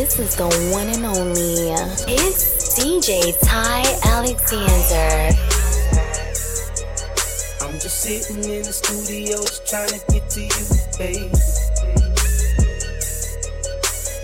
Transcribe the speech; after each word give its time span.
This 0.00 0.18
is 0.18 0.34
the 0.34 0.48
one 0.72 0.88
and 0.88 1.04
only. 1.04 1.76
It's 2.08 2.80
DJ 2.80 3.36
Ty 3.44 3.84
Alexander. 4.08 5.36
I'm 7.60 7.78
just 7.78 8.00
sitting 8.00 8.42
in 8.44 8.62
the 8.62 8.72
studio, 8.72 9.36
just 9.36 9.68
trying 9.68 9.88
to 9.88 10.00
get 10.10 10.30
to 10.30 10.40
you, 10.40 10.64
baby. 10.96 11.28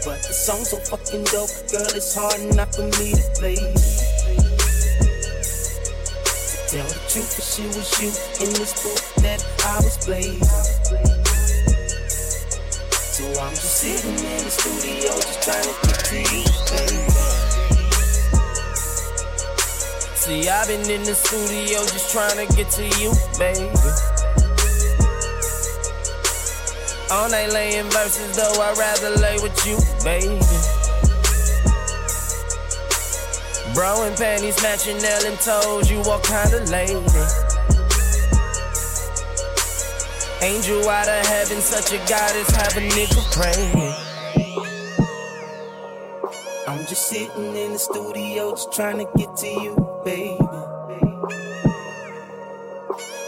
But 0.01 0.25
the 0.25 0.33
song's 0.33 0.70
so 0.70 0.79
fucking 0.79 1.25
dope, 1.25 1.52
girl, 1.69 1.93
it's 1.93 2.15
hard 2.16 2.41
enough 2.41 2.74
for 2.74 2.88
me 2.97 3.12
to 3.12 3.29
play. 3.37 3.61
Tell 6.73 6.88
the 6.88 7.01
truth, 7.05 7.37
if 7.37 7.45
she 7.45 7.66
was 7.69 7.93
you 8.01 8.09
in 8.47 8.52
this 8.55 8.73
booth 8.83 9.15
that 9.16 9.45
I 9.66 9.84
was 9.84 9.98
playing. 9.98 10.41
I'm 13.39 13.51
just 13.51 13.77
sitting 13.77 14.17
in 14.17 14.45
the 14.45 14.51
studio, 14.51 15.13
just 15.13 15.43
trying 15.43 15.63
to 15.63 15.75
get 15.85 15.99
to 16.09 16.17
you, 16.17 16.45
baby. 16.73 17.17
See, 20.17 20.49
I've 20.49 20.67
been 20.67 20.89
in 20.89 21.05
the 21.05 21.15
studio 21.15 21.85
just 21.85 22.11
trying 22.12 22.41
to 22.41 22.47
get 22.57 22.71
to 22.71 22.85
you, 22.97 23.12
baby. 23.37 23.69
All 27.11 27.29
night 27.29 27.53
laying 27.53 27.91
verses, 27.91 28.37
though 28.37 28.57
I'd 28.62 28.79
rather 28.79 29.11
lay 29.21 29.37
with 29.43 29.67
you, 29.67 29.77
baby. 30.03 30.41
Bro 33.75 34.05
and 34.05 34.17
panties 34.17 34.61
matching 34.62 34.97
nail 34.97 35.27
and 35.27 35.39
toes, 35.41 35.91
you 35.91 36.01
all 36.09 36.21
kinda 36.21 36.65
lady. 36.73 37.45
Angel 40.43 40.87
out 40.87 41.09
of 41.09 41.27
heaven, 41.27 41.62
such 41.62 41.92
a 41.92 41.98
goddess, 42.06 42.51
have 42.56 42.77
a 42.77 42.81
nigga 42.81 43.23
praying. 43.33 43.95
I'm 46.69 46.87
just 46.87 47.09
sitting 47.09 47.56
in 47.56 47.73
the 47.73 47.78
studio, 47.78 48.51
just 48.51 48.70
trying 48.70 48.98
to 48.98 49.11
get 49.17 49.34
to 49.34 49.47
you, 49.47 49.75
baby. 50.05 50.37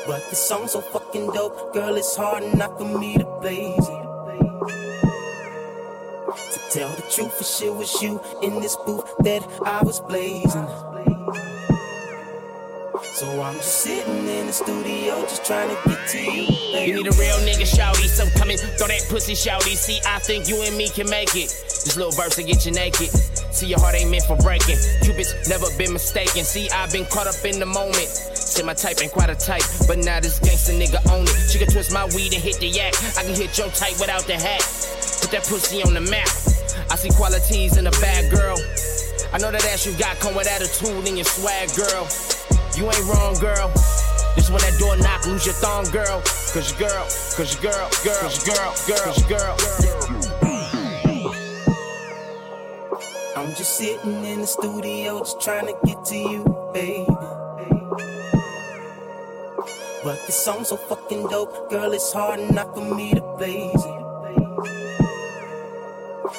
But 0.07 0.29
the 0.29 0.37
song's 0.37 0.73
so 0.73 0.83
fucking 0.83 1.31
dope, 1.33 1.73
girl, 1.73 1.97
it's 1.97 2.15
hard 2.15 2.43
enough 2.43 2.77
for 2.77 2.99
me 2.99 3.17
to 3.17 3.25
blaze 3.41 3.79
it. 3.79 4.05
To 6.53 6.61
tell 6.71 6.91
the 6.95 7.03
truth, 7.11 7.41
if 7.41 7.47
shit 7.47 7.75
was 7.75 8.03
you 8.03 8.21
in 8.43 8.61
this 8.61 8.77
booth 8.77 9.17
that 9.21 9.49
I 9.65 9.83
was 9.83 10.01
blazing. 10.01 10.69
So 13.03 13.43
I'm 13.43 13.55
just 13.57 13.83
sitting 13.83 14.27
in 14.27 14.47
the 14.47 14.53
studio, 14.53 15.21
just 15.23 15.45
trying 15.45 15.69
to 15.69 15.89
get 15.89 16.09
to 16.09 16.19
you. 16.19 16.47
Baby. 16.73 16.91
You 16.91 16.97
need 16.97 17.07
a 17.07 17.17
real 17.17 17.39
nigga, 17.47 17.63
shouty. 17.63 18.07
So 18.07 18.27
come 18.39 18.51
in, 18.51 18.59
throw 18.59 18.89
that 18.89 19.07
pussy, 19.09 19.35
shouty. 19.35 19.77
See, 19.77 20.01
I 20.07 20.19
think 20.19 20.49
you 20.49 20.63
and 20.63 20.77
me 20.77 20.89
can 20.89 21.09
make 21.09 21.37
it. 21.37 21.49
This 21.49 21.97
little 21.97 22.13
verse 22.13 22.35
to 22.37 22.43
get 22.43 22.67
you 22.67 22.73
naked. 22.73 23.11
See, 23.55 23.67
your 23.67 23.79
heart 23.79 23.95
ain't 23.95 24.11
meant 24.11 24.25
for 24.25 24.37
breaking. 24.37 24.79
Cupid's 25.03 25.49
never 25.49 25.67
been 25.79 25.93
mistaken. 25.93 26.45
See, 26.45 26.71
I've 26.71 26.93
been 26.93 27.05
caught 27.07 27.27
up 27.27 27.39
in 27.45 27.61
the 27.61 27.67
moment. 27.67 28.09
Say 28.35 28.63
my 28.63 28.75
type 28.75 28.99
ain't 29.03 29.13
quite 29.13 29.31
a 29.31 29.37
type, 29.37 29.63
but 29.87 29.99
now 29.99 30.19
this 30.21 30.39
gangster 30.41 30.73
nigga 30.73 30.99
own 31.13 31.23
it. 31.23 31.51
She 31.51 31.59
can 31.59 31.69
twist 31.69 31.93
my 31.93 32.07
weed 32.17 32.35
and 32.35 32.43
hit 32.43 32.59
the 32.59 32.67
yak. 32.67 32.95
I 33.17 33.23
can 33.23 33.35
hit 33.35 33.57
your 33.59 33.69
type 33.71 33.99
without 34.01 34.27
the 34.27 34.35
hat. 34.35 34.63
Put 35.23 35.31
that 35.31 35.47
pussy 35.47 35.83
on 35.83 35.95
the 35.95 36.03
map. 36.03 36.29
I 36.91 36.97
see 36.97 37.11
qualities 37.11 37.77
in 37.77 37.87
a 37.87 37.95
bad 38.03 38.33
girl. 38.33 38.59
I 39.31 39.39
know 39.39 39.53
that 39.53 39.65
ass 39.67 39.87
you 39.87 39.93
got 39.99 40.19
come 40.21 40.35
with 40.35 40.49
attitude 40.49 41.07
and 41.07 41.17
your 41.17 41.27
swag, 41.27 41.69
girl. 41.77 42.09
You 42.79 42.85
ain't 42.85 43.05
wrong, 43.07 43.35
girl. 43.41 43.73
This 44.37 44.51
when 44.51 44.61
that 44.61 44.77
door 44.79 44.97
knock, 44.99 45.27
lose 45.27 45.45
your 45.45 45.55
thong, 45.57 45.91
girl. 45.91 46.23
Cause 46.55 46.71
your 46.71 46.89
girl, 46.89 47.05
cause 47.35 47.61
your 47.61 47.73
girl, 47.73 47.91
girl, 48.05 48.21
cause 48.21 48.47
your 48.47 48.55
girl, 48.55 48.73
girl, 48.87 49.03
cause 49.03 49.29
your 49.29 49.39
girl. 49.39 49.57
I'm 53.35 53.53
just 53.57 53.77
sitting 53.77 54.25
in 54.25 54.43
the 54.43 54.47
studio, 54.47 55.19
just 55.19 55.41
trying 55.41 55.67
to 55.67 55.75
get 55.85 56.05
to 56.05 56.17
you, 56.17 56.71
baby. 56.73 57.05
But 60.05 60.25
the 60.27 60.33
song's 60.33 60.69
so 60.69 60.77
fucking 60.77 61.27
dope, 61.27 61.71
girl, 61.71 61.93
it's 61.93 62.13
hard 62.13 62.39
enough 62.39 62.73
for 62.77 62.95
me 62.95 63.13
to 63.13 63.21
blaze 63.39 63.75
it. 63.75 64.05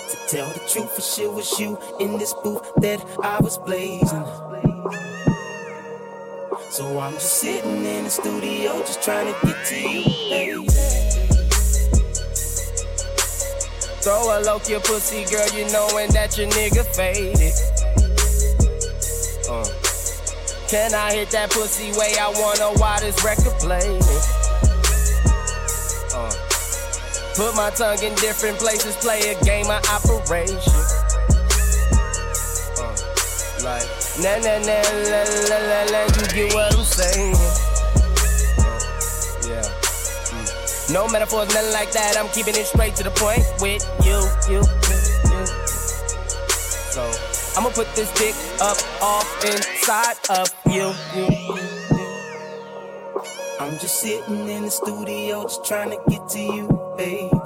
To 0.10 0.18
tell 0.30 0.48
the 0.48 0.60
truth, 0.72 0.98
if 0.98 1.04
shit 1.04 1.34
was 1.34 1.60
you 1.60 1.78
in 2.00 2.18
this 2.18 2.34
booth 2.34 2.64
that 2.78 3.06
I 3.22 3.42
was 3.42 3.58
blazing. 3.58 4.49
So 6.69 7.00
I'm 7.00 7.13
just 7.13 7.41
sitting 7.41 7.84
in 7.84 8.03
the 8.03 8.09
studio, 8.12 8.80
just 8.81 9.02
trying 9.02 9.25
to 9.25 9.34
get 9.44 9.66
to 9.66 9.75
you, 9.75 10.03
baby. 10.30 10.68
Throw 14.02 14.38
a 14.38 14.46
low 14.46 14.62
your 14.68 14.80
pussy, 14.81 15.25
girl, 15.34 15.50
you 15.50 15.66
knowin' 15.74 16.12
that 16.13 16.38
your 16.38 16.47
nigga 16.50 16.85
faded. 16.96 17.53
Uh. 19.50 19.66
Can 20.69 20.94
I 20.94 21.16
hit 21.16 21.31
that 21.31 21.50
pussy 21.50 21.91
way 21.97 22.13
I 22.22 22.30
wanna 22.38 22.80
while 22.80 23.00
this 23.00 23.18
record 23.25 23.57
playing? 23.57 24.03
Uh. 26.13 26.31
Put 27.36 27.56
my 27.56 27.72
tongue 27.72 28.03
in 28.03 28.13
different 28.22 28.59
places, 28.59 28.96
play 28.97 29.34
a 29.34 29.44
game 29.44 29.66
of 29.66 29.84
operation. 29.90 30.86
Uh. 32.78 32.96
Like, 33.63 33.99
na 34.22 34.35
na 34.40 34.59
na 34.59 34.78
la 35.12 35.22
la 35.50 35.57
la 35.69 35.80
la, 35.91 36.02
you 36.03 36.25
get 36.35 36.53
what 36.53 36.74
I'm 36.75 36.84
saying? 36.84 37.35
Yeah. 39.47 39.63
Mm. 39.63 40.94
No 40.94 41.07
metaphors, 41.07 41.47
nothing 41.53 41.72
like 41.74 41.91
that. 41.94 42.18
I'm 42.18 42.28
keeping 42.30 42.56
it 42.56 42.66
straight 42.66 42.96
to 42.96 43.03
the 43.03 43.12
point 43.12 43.44
with 43.62 43.84
you, 44.03 44.19
you, 44.52 44.59
you. 45.31 45.46
So 46.91 47.03
I'ma 47.57 47.69
put 47.69 47.88
this 47.96 48.12
dick 48.19 48.35
up 48.59 48.78
off 49.02 49.28
inside 49.46 50.18
of 50.30 50.51
you. 50.68 50.94
I'm 53.62 53.78
just 53.80 54.00
sitting 54.01 54.50
in 54.50 54.63
the 54.63 54.72
studio, 54.72 55.44
just 55.44 55.63
trying 55.66 55.91
to 55.91 56.00
get 56.09 56.28
to 56.30 56.40
you, 56.40 56.94
baby. 56.97 57.39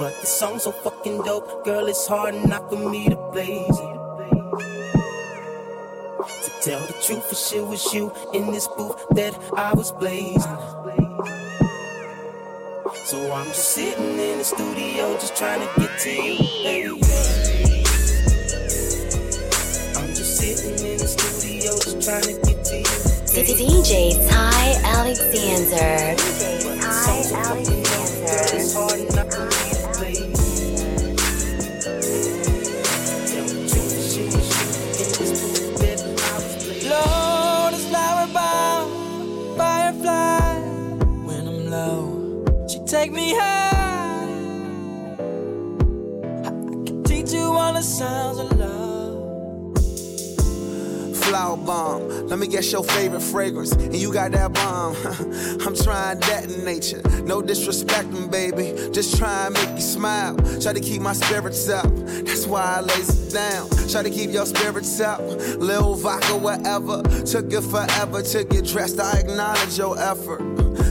But 0.00 0.18
the 0.18 0.26
song's 0.26 0.62
so 0.62 0.72
fucking 0.72 1.24
dope, 1.24 1.62
girl, 1.62 1.86
it's 1.86 2.06
hard 2.06 2.34
enough 2.34 2.70
for 2.70 2.78
me 2.90 3.10
to 3.10 3.16
blaze 3.16 3.68
it. 3.68 3.96
To 6.40 6.50
tell 6.62 6.80
the 6.86 6.94
truth, 7.04 7.30
if 7.30 7.36
shit 7.36 7.66
was 7.66 7.92
you 7.92 8.10
in 8.32 8.50
this 8.50 8.66
booth 8.66 8.96
that 9.10 9.38
I 9.58 9.74
was 9.74 9.92
blazing. 9.92 10.40
So 13.04 13.30
I'm 13.30 13.48
just 13.48 13.74
sitting 13.74 14.18
in 14.18 14.38
the 14.38 14.44
studio, 14.44 15.12
just 15.18 15.36
trying 15.36 15.60
to 15.60 15.68
get 15.78 15.98
to 15.98 16.10
you, 16.10 16.38
baby. 16.64 16.92
I'm 20.00 20.14
just 20.16 20.38
sitting 20.38 20.78
in 20.92 20.96
the 20.96 21.08
studio, 21.08 21.72
just 21.76 22.00
trying 22.00 22.22
to 22.22 22.32
get 22.40 22.64
to 22.64 22.76
you. 22.78 23.44
baby. 23.44 23.52
DJ 23.52 24.16
Ty 24.30 24.80
Alexander. 24.82 26.16
But 26.16 26.80
the 26.80 26.90
song's 26.90 27.79
guess 52.70 52.72
your 52.72 52.84
favorite 52.84 53.22
fragrance. 53.22 53.72
And 53.72 53.96
you 53.96 54.12
got 54.12 54.32
that 54.32 54.52
bomb. 54.52 54.96
I'm 55.66 55.74
trying 55.74 56.20
that 56.20 56.50
in 56.50 56.64
nature. 56.64 57.02
No 57.22 57.42
disrespecting, 57.42 58.30
baby. 58.30 58.92
Just 58.92 59.16
try 59.16 59.48
make 59.48 59.70
you 59.70 59.80
smile. 59.80 60.36
Try 60.60 60.72
to 60.72 60.80
keep 60.80 61.02
my 61.02 61.12
spirits 61.12 61.68
up. 61.68 61.86
That's 61.86 62.46
why 62.46 62.62
I 62.62 62.80
it 62.80 63.32
down. 63.32 63.68
Try 63.88 64.02
to 64.02 64.10
keep 64.10 64.30
your 64.30 64.46
spirits 64.46 65.00
up. 65.00 65.20
Lil 65.58 65.94
vodka, 65.94 66.36
whatever. 66.36 67.02
Took 67.24 67.52
it 67.52 67.62
forever 67.62 68.22
to 68.22 68.44
get 68.44 68.66
dressed. 68.66 69.00
I 69.00 69.20
acknowledge 69.20 69.78
your 69.78 69.98
effort. 69.98 70.40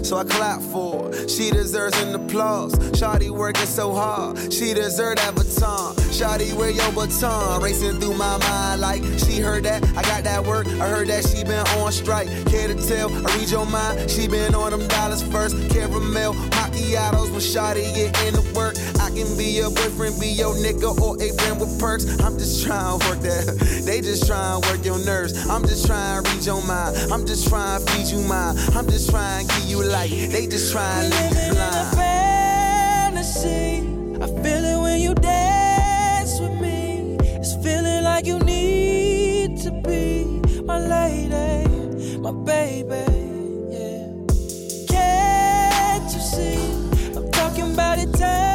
So 0.06 0.18
I 0.18 0.24
clap 0.24 0.62
for 0.62 1.04
her. 1.04 1.28
She 1.28 1.52
deserves 1.52 1.98
an 2.02 2.16
applause. 2.16 2.74
Shawty 3.00 3.30
working 3.30 3.66
so 3.66 3.94
hard. 3.94 4.38
She 4.52 4.74
deserve 4.74 5.18
that 5.18 5.36
baton. 5.36 5.96
Shawty, 6.20 6.52
where 6.52 6.70
your 6.70 6.92
baton? 6.92 7.62
Racing 7.62 8.02
through 8.02 8.16
my 8.16 8.36
mind 8.40 8.82
like 8.82 9.02
she 9.20 9.40
heard 9.40 9.64
that. 9.64 9.82
I 9.96 10.02
got 10.02 10.26
that 10.26 10.46
work. 10.46 10.68
I 10.68 10.90
heard 10.90 11.08
that 11.08 11.26
she 11.26 11.46
been 11.46 11.66
on 11.80 11.94
strike. 11.94 12.28
Care 12.48 12.68
to 12.68 12.76
tell? 12.76 13.10
I 13.10 13.38
read 13.38 13.50
your 13.50 13.66
mind. 13.66 14.12
She 14.12 14.28
been 14.28 14.54
on 14.54 14.72
them 14.72 14.86
dollars 14.90 15.24
first. 15.24 15.56
Caramel 15.70 16.34
macchiatos 16.34 17.32
when 17.32 17.40
Shawty 17.40 17.96
get 17.96 18.12
in 18.28 18.34
the 18.34 18.42
work. 18.54 18.76
I 19.00 19.16
can 19.16 19.32
be 19.38 19.46
your 19.46 19.72
boyfriend, 19.72 20.20
be 20.20 20.28
your 20.28 20.54
nigga, 20.56 20.92
or 21.00 21.16
a 21.24 21.32
friend 21.40 21.58
with 21.58 21.80
perks. 21.80 22.04
I'm 22.20 22.38
just 22.38 22.66
trying 22.66 23.00
to 23.00 23.08
work 23.08 23.20
that. 23.20 23.80
They 23.90 24.02
just 24.02 24.28
trying 24.28 24.62
to 24.62 24.70
work 24.70 24.84
your 24.84 25.00
nerves. 25.06 25.48
I'm 25.48 25.64
just 25.64 25.88
trying 25.88 26.22
to 26.22 26.30
read 26.32 26.46
your 26.46 26.62
mind. 26.68 26.98
I'm 27.14 27.26
just 27.26 27.48
trying 27.48 27.80
to 27.80 27.92
feed 27.94 28.08
you 28.08 28.20
mine. 28.28 28.58
I'm 28.76 28.90
just 28.90 29.10
trying 29.10 29.48
to 29.48 29.56
give 29.56 29.70
you 29.70 29.84
light. 29.86 30.12
They 30.12 30.48
just 30.48 30.74
trying 30.74 31.12
to 31.12 31.16
leave 31.16 31.32
you 31.32 31.38
Living 31.38 31.56
in 31.56 31.58
a 31.58 31.92
blind. 31.96 32.19
Like 38.20 38.28
you 38.28 38.40
need 38.40 39.56
to 39.62 39.72
be 39.72 40.26
my 40.66 40.78
lady, 40.78 42.18
my 42.18 42.34
baby. 42.34 43.06
Yeah. 43.72 44.12
Can't 44.90 46.14
you 46.14 46.20
see? 46.20 47.16
I'm 47.16 47.32
talking 47.32 47.72
about 47.72 47.98
eternity. 47.98 48.49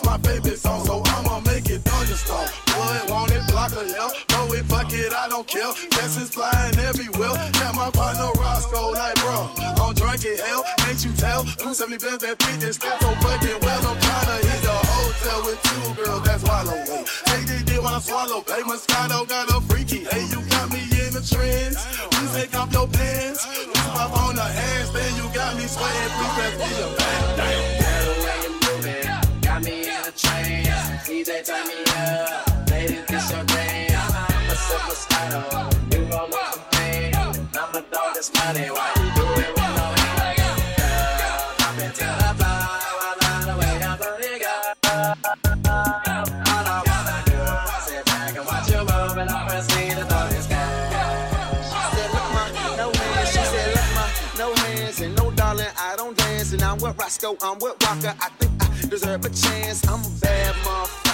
This 0.00 0.08
my 0.08 0.18
favorite 0.18 0.58
song, 0.58 0.84
so 0.84 1.02
I'ma 1.04 1.40
make 1.40 1.68
it 1.68 1.82
thunderstorm. 1.84 2.48
Would 2.72 3.10
want 3.10 3.32
it, 3.32 3.44
block 3.48 3.72
a 3.72 3.84
hell. 3.92 4.12
Know 4.30 4.52
it, 4.54 4.64
fuck 4.64 4.92
it, 4.92 5.12
I 5.12 5.28
don't 5.28 5.46
care. 5.46 5.72
Lessons 5.92 6.30
flying 6.30 6.78
everywhere. 6.78 7.36
Yeah, 7.60 7.72
my 7.76 7.90
partner 7.90 8.32
Roscoe, 8.40 8.92
like 8.92 9.14
bro. 9.16 9.50
I'm 9.76 9.94
drunk 9.94 10.24
in 10.24 10.38
hell, 10.38 10.64
ain't 10.88 11.04
you 11.04 11.12
tell? 11.12 11.44
270 11.44 11.98
bands 11.98 12.24
that 12.24 12.42
fit 12.42 12.60
this 12.60 12.76
step 12.76 13.00
so 13.00 13.12
fucking 13.20 13.60
well. 13.60 13.86
I'm 13.86 13.96
tryna 14.00 14.36
hit 14.40 14.62
the 14.64 14.76
hotel 14.88 15.38
with 15.44 15.60
two 15.68 16.02
girls, 16.02 16.22
that's 16.24 16.44
Wallow. 16.44 16.80
Hey, 16.86 17.04
take 17.24 17.46
this 17.46 17.62
dick 17.64 17.82
when 17.82 17.92
I 17.92 18.00
swallow. 18.00 18.40
Hey, 18.46 18.62
Moscato 18.64 19.28
got 19.28 19.52
a 19.52 19.60
freaky. 19.68 20.04
Hey, 20.08 20.24
you 20.32 20.40
got 20.48 20.72
me 20.72 20.80
in 20.80 21.12
the 21.12 21.20
trends. 21.20 21.76
You 22.16 22.24
take 22.32 22.56
off 22.56 22.72
your 22.72 22.88
pants. 22.88 23.44
Pop 23.92 24.16
on 24.16 24.36
the 24.36 24.48
ass, 24.48 24.88
then 24.96 25.12
you 25.16 25.28
got 25.34 25.56
me 25.56 25.66
sweating. 25.68 26.12
Please 26.16 26.34
pass 26.40 26.54
me 26.56 26.70
a 26.80 26.88
way 26.88 27.76
you 27.76 27.79
me 29.62 29.82
in 29.82 29.88
a 29.88 30.12
trance. 30.12 31.08
DJ, 31.08 31.44
turn 31.44 31.66
me 31.68 31.74
up. 31.96 32.70
Ladies, 32.70 33.04
this 33.06 33.30
your 33.30 33.44
day. 33.44 33.88
I'm 33.90 34.50
a 34.50 34.54
super 34.54 34.94
star. 34.94 35.70
You 35.92 36.00
gon' 36.10 36.30
want 36.30 36.54
some 36.54 36.64
pain. 36.72 37.14
I'ma 37.14 37.80
throw 37.90 38.06
money. 38.34 38.70
Why 38.70 38.88
you 38.96 39.08
do 39.16 39.24
it 39.40 39.52
with 39.56 39.74
no 39.76 39.86
hand? 40.00 40.38
Girl, 41.18 41.38
hop 41.60 41.78
into 41.84 42.04
the 42.04 42.30
flow. 42.38 42.60
I 43.00 43.16
love 43.22 43.44
the 43.48 43.54
way 43.60 43.74
I'm 43.88 43.96
putting 43.98 44.44
up. 44.44 44.76
All 46.50 46.66
I 46.66 46.78
wanna 46.88 47.16
do 47.26 47.38
is 47.76 47.84
sit 47.84 48.04
back 48.06 48.34
and 48.36 48.46
watch 48.46 48.66
you 48.70 48.80
move, 48.80 49.16
and 49.18 49.30
I 49.30 49.32
proceed 49.48 49.92
to 49.98 50.04
throw 50.04 50.24
this 50.28 50.46
ma, 53.94 54.04
no 54.38 54.54
hands. 54.54 55.00
And 55.00 55.12
no, 55.16 55.30
darling, 55.32 55.74
I 55.78 55.96
don't 55.96 56.16
dance. 56.16 56.52
And 56.52 56.62
I'm 56.62 56.78
with 56.78 56.98
Roscoe, 56.98 57.36
I'm 57.42 57.58
with 57.58 57.76
Waka. 57.82 58.16
I 58.20 58.28
think 58.38 58.49
deserve 58.90 59.24
a 59.24 59.30
chance. 59.30 59.86
I'm 59.86 60.00
a 60.04 60.08
bad 60.20 60.54
motherfucker. 60.64 61.09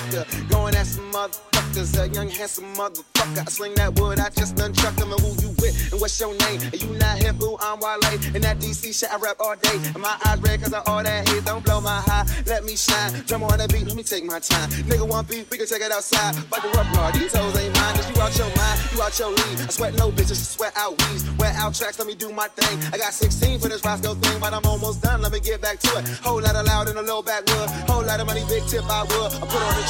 Going 0.49 0.75
at 0.75 0.87
some 0.87 1.11
motherfuckers. 1.13 1.99
A 1.99 2.09
young, 2.09 2.29
handsome 2.29 2.73
motherfucker. 2.75 3.41
I 3.41 3.51
sling 3.51 3.75
that 3.75 3.99
wood, 3.99 4.19
I 4.19 4.31
just 4.31 4.57
done 4.57 4.73
chuck 4.73 4.95
them. 4.97 5.13
And 5.13 5.21
who 5.21 5.29
you 5.43 5.55
with? 5.59 5.93
And 5.93 6.01
what's 6.01 6.19
your 6.21 6.35
name? 6.47 6.61
Are 6.73 6.77
you 6.77 6.99
not 6.99 7.19
hip? 7.19 7.37
Who 7.37 7.57
I'm 7.61 7.81
Wale. 7.81 8.19
And 8.35 8.43
that 8.45 8.59
DC 8.59 8.99
shit, 8.99 9.11
I 9.13 9.17
rap 9.17 9.37
all 9.41 9.57
day. 9.57 9.77
And 9.95 10.01
my 10.01 10.17
eyes 10.25 10.41
red 10.41 10.63
cause 10.63 10.73
I 10.73 10.81
all 10.87 11.03
that 11.03 11.29
hate. 11.29 11.45
Don't 11.45 11.65
blow 11.65 11.81
my 11.81 12.01
high. 12.01 12.27
Let 12.47 12.65
me 12.65 12.77
shine. 12.77 13.13
Drum 13.27 13.43
on 13.43 13.59
the 13.59 13.69
beat, 13.69 13.87
let 13.87 13.97
me 13.97 14.03
take 14.03 14.25
my 14.25 14.39
time. 14.39 14.71
Nigga 14.89 15.07
want 15.07 15.29
beef, 15.29 15.51
we 15.51 15.59
can 15.59 15.67
take 15.67 15.83
it 15.83 15.93
outside. 15.93 16.35
Fuck 16.37 16.63
the 16.63 16.69
raw. 16.69 17.11
These 17.11 17.35
hoes 17.35 17.57
ain't 17.59 17.75
mine. 17.75 17.97
Just 17.97 18.15
you 18.15 18.23
out 18.23 18.37
your 18.39 18.51
mind, 18.57 18.81
you 18.95 19.03
out 19.03 19.19
your 19.19 19.31
league. 19.31 19.61
I 19.61 19.69
sweat 19.69 19.95
no 19.95 20.11
bitches, 20.11 20.37
sweat 20.37 20.73
out 20.77 20.97
weeds. 21.03 21.25
Wear 21.39 21.53
out 21.57 21.75
tracks, 21.75 21.99
let 21.99 22.07
me 22.07 22.15
do 22.15 22.33
my 22.33 22.49
thing. 22.49 22.79
I 22.93 22.99
got 22.99 23.13
16 23.13 23.61
for 23.61 23.69
this 23.69 23.85
Roscoe 23.85 24.15
thing, 24.15 24.41
but 24.41 24.53
I'm 24.53 24.65
almost 24.65 25.03
done. 25.03 25.23
Let 25.23 25.33
me 25.33 25.41
get 25.41 25.61
back 25.61 25.79
to 25.81 25.99
it. 25.99 26.09
Whole 26.23 26.41
lot 26.41 26.55
of 26.55 26.67
loud 26.67 26.89
in 26.89 26.97
a 26.97 27.03
low 27.03 27.23
backwood. 27.23 27.69
Whole 27.91 28.05
lot 28.05 28.21
of 28.21 28.27
money, 28.27 28.45
big 28.49 28.67
tip 28.67 28.85
I 28.89 29.03
would. 29.03 29.33
I 29.35 29.45
put 29.47 29.63
on 29.63 29.75
the 29.77 29.85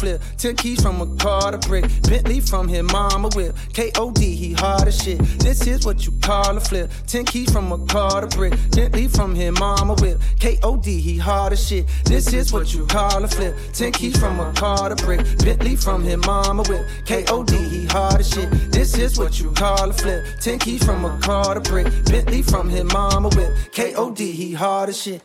flip. 0.00 0.22
Ten 0.38 0.56
keys 0.56 0.80
from 0.80 1.00
a 1.02 1.06
car 1.16 1.52
to 1.52 1.58
brick. 1.58 1.84
Bentley 2.02 2.40
from 2.40 2.66
his 2.66 2.82
mama 2.82 3.28
whip. 3.34 3.54
K.O.D. 3.74 4.34
he 4.34 4.52
hard 4.54 4.88
as 4.88 5.02
shit. 5.02 5.18
This 5.38 5.66
is 5.66 5.84
what 5.84 6.06
you 6.06 6.12
call 6.22 6.56
a 6.56 6.60
flip. 6.60 6.90
Ten 7.06 7.24
keys 7.26 7.52
from 7.52 7.70
a 7.70 7.78
car 7.86 8.22
to 8.22 8.26
brick. 8.36 8.54
Bentley 8.70 9.08
from 9.08 9.34
his 9.34 9.52
mama 9.60 9.94
whip. 9.96 10.18
K.O.D. 10.38 11.00
he 11.00 11.18
hard 11.18 11.52
as 11.52 11.66
shit. 11.66 11.86
This 12.04 12.32
is 12.32 12.52
what 12.52 12.72
you 12.72 12.86
call 12.86 13.22
a 13.22 13.28
flip. 13.28 13.54
Ten 13.74 13.92
keys 13.92 14.18
from 14.18 14.40
a 14.40 14.52
car 14.54 14.88
to 14.88 14.96
brick. 15.04 15.20
Bentley 15.44 15.76
from 15.76 16.02
his 16.02 16.16
mama 16.26 16.62
whip. 16.68 16.86
K.O.D. 17.04 17.56
he 17.56 17.84
hard 17.86 18.20
as 18.20 18.30
shit. 18.30 18.50
This 18.72 18.96
is 18.96 19.18
what 19.18 19.38
you 19.38 19.50
call 19.52 19.90
a 19.90 19.92
flip. 19.92 20.24
Ten 20.40 20.58
keys 20.58 20.82
from 20.82 21.04
a 21.04 21.18
car 21.18 21.54
to 21.54 21.60
brick. 21.60 21.86
Bentley 22.06 22.42
from 22.42 22.70
his 22.70 22.84
mama 22.84 23.28
whip. 23.36 23.52
K.O.D. 23.72 24.32
he 24.32 24.54
hard 24.54 24.88
as 24.88 25.00
shit. 25.00 25.22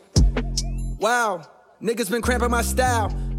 Wow, 0.98 1.42
niggas 1.82 2.10
been 2.10 2.22
cramping 2.22 2.50
my 2.50 2.62
style. 2.62 3.25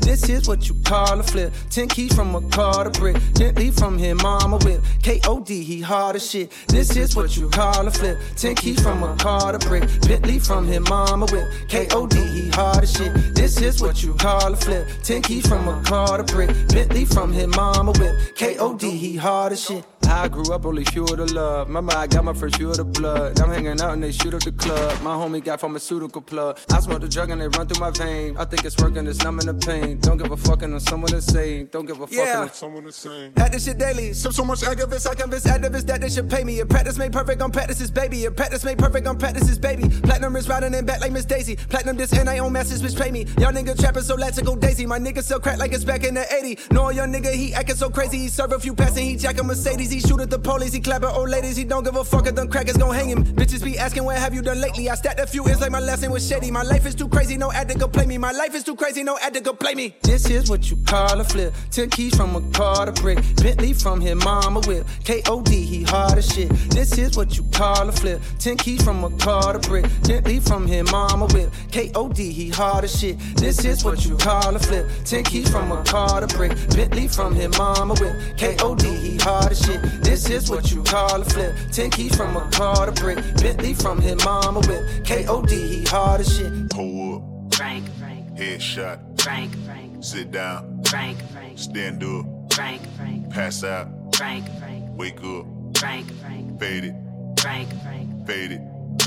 This 0.00 0.28
is 0.28 0.48
what 0.48 0.68
you 0.68 0.74
call 0.84 1.20
a 1.20 1.22
flip. 1.22 1.52
Ten 1.70 1.88
keys 1.88 2.14
from 2.14 2.34
a 2.34 2.40
car 2.48 2.84
to 2.84 2.90
brick. 2.98 3.16
Bentley 3.34 3.70
from 3.70 3.98
his 3.98 4.14
mama 4.22 4.58
whip. 4.58 4.82
K.O.D. 5.02 5.62
he 5.62 5.80
hard 5.80 6.16
as 6.16 6.30
shit. 6.30 6.52
This 6.68 6.96
is 6.96 7.16
what 7.16 7.36
you 7.36 7.48
call 7.48 7.86
a 7.86 7.90
flip. 7.90 8.18
Ten 8.36 8.54
keys 8.54 8.80
from 8.80 9.02
a 9.02 9.16
car 9.16 9.52
to 9.52 9.58
brick. 9.58 9.84
Bentley 10.02 10.38
from 10.38 10.66
his 10.66 10.80
mama 10.80 11.26
whip. 11.30 11.48
K.O.D. 11.68 12.16
he 12.16 12.48
hard 12.50 12.82
as 12.82 12.92
shit. 12.92 13.12
This 13.34 13.60
is 13.60 13.80
what 13.80 14.02
you 14.02 14.14
call 14.14 14.52
a 14.52 14.56
flip. 14.56 14.86
Ten 15.02 15.22
keys 15.22 15.46
from 15.46 15.68
a 15.68 15.82
car 15.82 16.18
to 16.18 16.24
brick. 16.24 16.50
Bentley 16.68 17.04
from 17.04 17.32
his 17.32 17.46
mama 17.48 17.92
whip. 17.92 18.36
K.O.D. 18.36 18.90
he 18.90 19.16
hard 19.16 19.52
as 19.52 19.64
shit. 19.64 19.84
I 20.10 20.26
grew 20.26 20.52
up 20.54 20.64
only 20.64 20.84
fuel 20.84 21.06
to 21.08 21.26
love. 21.26 21.68
Mama, 21.68 21.92
I 21.94 22.06
got 22.06 22.24
my 22.24 22.32
first 22.32 22.56
fuel 22.56 22.72
to 22.74 22.84
blood. 22.84 23.38
I'm 23.40 23.50
hanging 23.50 23.78
out 23.80 23.92
and 23.92 24.02
they 24.02 24.10
shoot 24.10 24.32
up 24.32 24.40
the 24.40 24.52
club. 24.52 25.02
My 25.02 25.14
homie 25.14 25.44
got 25.44 25.60
pharmaceutical 25.60 26.22
plug. 26.22 26.58
I 26.72 26.80
smoke 26.80 27.02
the 27.02 27.08
drug 27.08 27.28
and 27.28 27.40
they 27.40 27.48
run 27.48 27.66
through 27.66 27.80
my 27.80 27.90
vein. 27.90 28.34
I 28.38 28.46
think 28.46 28.64
it's 28.64 28.76
working, 28.78 29.06
it's 29.06 29.22
numbing 29.22 29.46
the 29.46 29.54
pain. 29.54 29.77
Don't 30.00 30.18
give 30.18 30.30
a 30.30 30.36
fuck 30.36 30.62
on 30.62 30.78
someone 30.80 31.10
the 31.10 31.22
same. 31.22 31.66
Don't 31.66 31.86
give 31.86 32.00
a 32.00 32.06
fuck 32.06 32.12
Yeah. 32.12 32.40
on 32.40 32.52
someone 32.52 32.84
the 32.84 32.92
same. 32.92 33.32
At 33.36 33.52
this 33.52 33.64
shit 33.64 33.78
daily. 33.78 34.12
So, 34.12 34.30
so 34.30 34.44
much 34.44 34.60
activists, 34.60 35.06
I 35.08 35.14
convince 35.14 35.44
activists 35.44 35.86
that 35.86 36.00
they 36.00 36.08
should 36.08 36.28
pay 36.30 36.44
me. 36.44 36.60
If 36.60 36.68
practice 36.68 36.98
made 36.98 37.12
perfect 37.12 37.42
on 37.42 37.50
practice's 37.50 37.90
baby. 37.90 38.24
If 38.24 38.36
practice 38.36 38.64
made 38.64 38.78
perfect 38.78 39.06
on 39.06 39.18
practice's 39.18 39.58
baby. 39.58 39.88
Platinum 39.88 40.36
is 40.36 40.48
riding 40.48 40.74
in 40.74 40.84
back 40.84 41.00
like 41.00 41.12
Miss 41.12 41.24
Daisy. 41.24 41.56
Platinum 41.56 41.96
this 41.96 42.12
and 42.12 42.28
I 42.28 42.38
own 42.38 42.52
message 42.52 42.82
which 42.82 42.96
pay 42.96 43.10
me. 43.10 43.24
Y'all 43.38 43.52
nigga 43.52 43.78
trapping 43.78 44.02
so 44.02 44.14
let's 44.14 44.40
go 44.40 44.56
daisy. 44.56 44.86
My 44.86 44.98
nigga 44.98 45.22
sell 45.22 45.40
crack 45.40 45.58
like 45.58 45.72
it's 45.72 45.84
back 45.84 46.04
in 46.04 46.14
the 46.14 46.26
80. 46.34 46.58
No, 46.70 46.90
young 46.90 47.12
nigga, 47.12 47.32
he 47.32 47.54
acting 47.54 47.76
so 47.76 47.90
crazy. 47.90 48.18
He 48.18 48.28
serve 48.28 48.52
a 48.52 48.58
few 48.58 48.74
passing, 48.74 49.04
he 49.06 49.16
jack 49.16 49.38
a 49.38 49.44
Mercedes. 49.44 49.90
He 49.90 50.00
shoot 50.00 50.20
at 50.20 50.30
the 50.30 50.38
police, 50.38 50.72
he 50.72 50.80
clap 50.80 51.02
at 51.04 51.14
old 51.14 51.28
ladies. 51.30 51.56
He 51.56 51.64
don't 51.64 51.84
give 51.84 51.96
a 51.96 52.04
fuck 52.04 52.26
if 52.26 52.34
them 52.34 52.48
crackers 52.48 52.76
gon' 52.76 52.94
hang 52.94 53.08
him. 53.08 53.24
Bitches 53.24 53.62
be 53.64 53.78
asking, 53.78 54.04
what 54.04 54.16
have 54.16 54.34
you 54.34 54.42
done 54.42 54.60
lately? 54.60 54.88
I 54.90 54.94
stacked 54.94 55.20
a 55.20 55.26
few 55.26 55.44
ends 55.44 55.60
like 55.60 55.70
my 55.70 55.80
lesson 55.80 56.10
was 56.10 56.26
shady. 56.26 56.50
My 56.50 56.62
life 56.62 56.86
is 56.86 56.94
too 56.94 57.08
crazy, 57.08 57.36
no 57.36 57.52
ad 57.52 57.68
to 57.68 57.78
go 57.78 57.88
play 57.88 58.06
me. 58.06 58.18
My 58.18 58.32
life 58.32 58.54
is 58.54 58.64
too 58.64 58.76
crazy, 58.76 59.02
no 59.02 59.18
ad 59.18 59.34
to 59.34 59.40
go 59.40 59.52
play 59.68 59.88
me. 59.88 59.94
This 60.02 60.30
is 60.30 60.48
what 60.48 60.70
you 60.70 60.76
call 60.86 61.20
a 61.20 61.24
flip. 61.24 61.54
Ten 61.70 61.90
keys 61.90 62.14
from 62.16 62.36
a 62.36 62.40
car 62.52 62.86
to 62.86 62.92
brick. 62.92 63.18
Bentley 63.36 63.72
from 63.72 64.00
his 64.00 64.14
mama 64.24 64.60
whip. 64.60 64.86
K.O.D. 65.04 65.50
he 65.50 65.82
hard 65.82 66.18
as 66.18 66.32
shit. 66.32 66.48
This 66.70 66.96
is 66.96 67.16
what 67.16 67.36
you 67.36 67.44
call 67.52 67.88
a 67.88 67.92
flip. 67.92 68.20
Ten 68.38 68.56
keys 68.56 68.82
from 68.82 69.04
a 69.04 69.10
car 69.18 69.52
to 69.52 69.58
brick. 69.68 69.84
Bentley 70.06 70.40
from 70.40 70.66
his 70.66 70.90
mama 70.90 71.26
whip. 71.26 71.52
K.O.D. 71.70 72.32
he 72.32 72.48
hard 72.48 72.84
as 72.84 72.98
shit. 72.98 73.18
This 73.36 73.64
is 73.64 73.84
what 73.84 74.04
you 74.04 74.16
call 74.16 74.54
a 74.54 74.58
flip. 74.58 74.88
Ten 75.04 75.24
keys 75.24 75.50
from 75.50 75.72
a 75.72 75.82
car 75.84 76.20
to 76.20 76.26
brick. 76.26 76.52
Bentley 76.74 77.08
from 77.08 77.34
his 77.34 77.56
mama 77.58 77.94
whip. 77.94 78.36
K.O.D. 78.36 78.86
he 78.86 79.16
hard 79.18 79.52
as 79.52 79.60
shit. 79.60 79.82
This 80.02 80.30
is 80.30 80.50
what 80.50 80.70
you 80.72 80.82
call 80.82 81.20
a 81.20 81.24
flip. 81.24 81.54
Ten 81.72 81.90
keys 81.90 82.16
from 82.16 82.36
a 82.36 82.48
car 82.50 82.86
to 82.86 82.92
brick. 82.92 83.18
Bentley 83.36 83.74
from 83.74 84.00
his 84.00 84.24
mama 84.24 84.60
whip. 84.60 85.04
K.O.D. 85.04 85.54
he 85.54 85.84
hard 85.84 86.20
as 86.20 86.36
shit. 86.36 86.70
Pull 86.70 87.16
up. 87.16 87.54
Frank, 87.54 87.84
Frank, 87.98 88.26
Headshot. 88.36 89.07
Frank, 89.28 89.54
Frank, 89.66 90.02
Sit 90.02 90.30
down. 90.30 90.82
Frank, 90.84 91.18
Frank, 91.32 91.58
Stand 91.58 92.02
up. 92.02 92.24
Frank, 92.54 92.80
Frank, 92.96 93.28
Pass 93.30 93.62
out. 93.62 93.88
Frank, 94.16 94.46
Frank, 94.58 94.86
Wake 94.96 95.22
up. 95.22 95.44
Frank, 95.76 96.10
Frank, 96.14 96.58
Fade 96.58 96.84
it. 96.84 96.94
Frank, 97.38 97.68
Frank, 97.82 98.26
Fade 98.26 98.52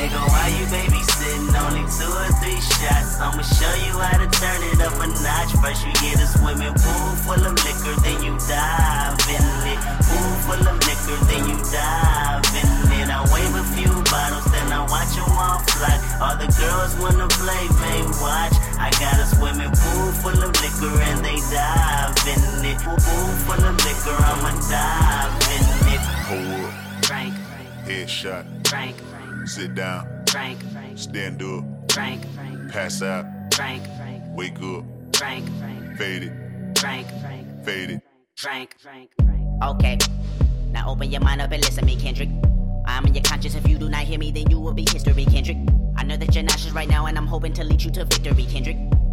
Nigga, 0.00 0.16
why 0.32 0.48
you 0.56 0.64
babysitting? 0.72 1.52
Only 1.60 1.84
two 1.92 2.08
or 2.08 2.32
three 2.40 2.56
shots. 2.56 3.20
I'ma 3.20 3.44
show 3.44 3.68
you 3.84 3.92
how 4.00 4.16
to 4.16 4.24
turn 4.32 4.60
it 4.72 4.80
up 4.80 4.96
a 4.96 5.06
notch. 5.12 5.52
First 5.60 5.84
you 5.84 5.92
get 6.00 6.16
a 6.16 6.24
swimming 6.24 6.72
pool 6.72 7.12
full 7.20 7.44
of 7.44 7.52
liquor, 7.60 7.92
then 8.00 8.16
you 8.24 8.32
dive 8.48 9.20
in 9.28 9.44
it. 9.68 9.76
Pool 10.08 10.32
full 10.48 10.64
of 10.64 10.80
liquor, 10.88 11.20
then 11.28 11.44
you 11.52 11.58
dive 11.68 12.48
in 12.56 12.96
it. 12.96 13.12
I 13.12 13.20
wave 13.28 13.52
a 13.52 13.64
few 13.76 13.92
bottles, 14.08 14.48
then 14.48 14.72
I 14.72 14.88
watch 14.88 15.12
them 15.12 15.36
all 15.36 15.60
fly. 15.68 15.92
All 16.16 16.36
the 16.40 16.48
girls 16.48 16.96
wanna 16.96 17.28
play, 17.36 17.68
may 17.84 18.00
watch. 18.24 18.56
I 18.80 18.88
got 18.96 19.20
a 19.20 19.28
swimming 19.36 19.68
pool 19.68 20.16
full 20.24 20.40
of 20.40 20.56
liquor 20.64 20.96
and 21.12 21.20
they 21.20 21.36
dive 21.52 22.16
in 22.24 22.40
it. 22.72 22.80
Pool 22.80 23.28
full 23.44 23.64
of 23.68 23.76
liquor, 23.84 24.16
I'ma 24.16 24.56
dive 24.64 25.36
in 25.52 25.64
it. 25.92 26.02
Pull 26.24 26.64
up. 26.64 26.72
Frank, 27.04 27.36
Frank, 27.52 27.68
Headshot. 27.84 28.48
Frank, 28.64 28.96
Frank, 29.12 29.19
Sit 29.50 29.74
down. 29.74 30.06
Frank, 30.28 30.62
Frank, 30.70 30.96
Stand 30.96 31.42
up. 31.42 31.64
Frank, 31.90 32.24
Frank, 32.36 32.70
Pass 32.70 33.02
out. 33.02 33.24
Frank, 33.52 33.82
Frank, 33.96 34.22
Wake 34.36 34.62
up. 34.62 34.84
Frank, 35.16 35.44
Frank, 35.58 35.98
Fade 35.98 36.22
it. 36.22 36.78
Frank, 36.78 37.08
Frank, 37.20 37.64
Fade 37.64 37.90
it. 37.90 38.02
Frank, 38.36 38.76
Frank, 38.78 39.10
Frank. 39.18 39.62
Okay, 39.64 39.98
now 40.68 40.88
open 40.88 41.10
your 41.10 41.20
mind 41.20 41.40
up 41.40 41.50
and 41.50 41.60
listen 41.64 41.80
to 41.80 41.84
me, 41.84 41.96
Kendrick. 41.96 42.28
I'm 42.86 43.04
in 43.06 43.14
your 43.14 43.24
conscience. 43.24 43.56
If 43.56 43.68
you 43.68 43.76
do 43.76 43.88
not 43.88 44.02
hear 44.02 44.20
me, 44.20 44.30
then 44.30 44.48
you 44.50 44.60
will 44.60 44.72
be 44.72 44.86
history, 44.88 45.24
Kendrick. 45.24 45.58
I 45.96 46.04
know 46.04 46.16
that 46.16 46.32
you're 46.32 46.44
nauseous 46.44 46.70
right 46.70 46.88
now, 46.88 47.06
and 47.06 47.18
I'm 47.18 47.26
hoping 47.26 47.52
to 47.54 47.64
lead 47.64 47.82
you 47.82 47.90
to 47.90 48.04
victory, 48.04 48.44
Kendrick. 48.44 48.76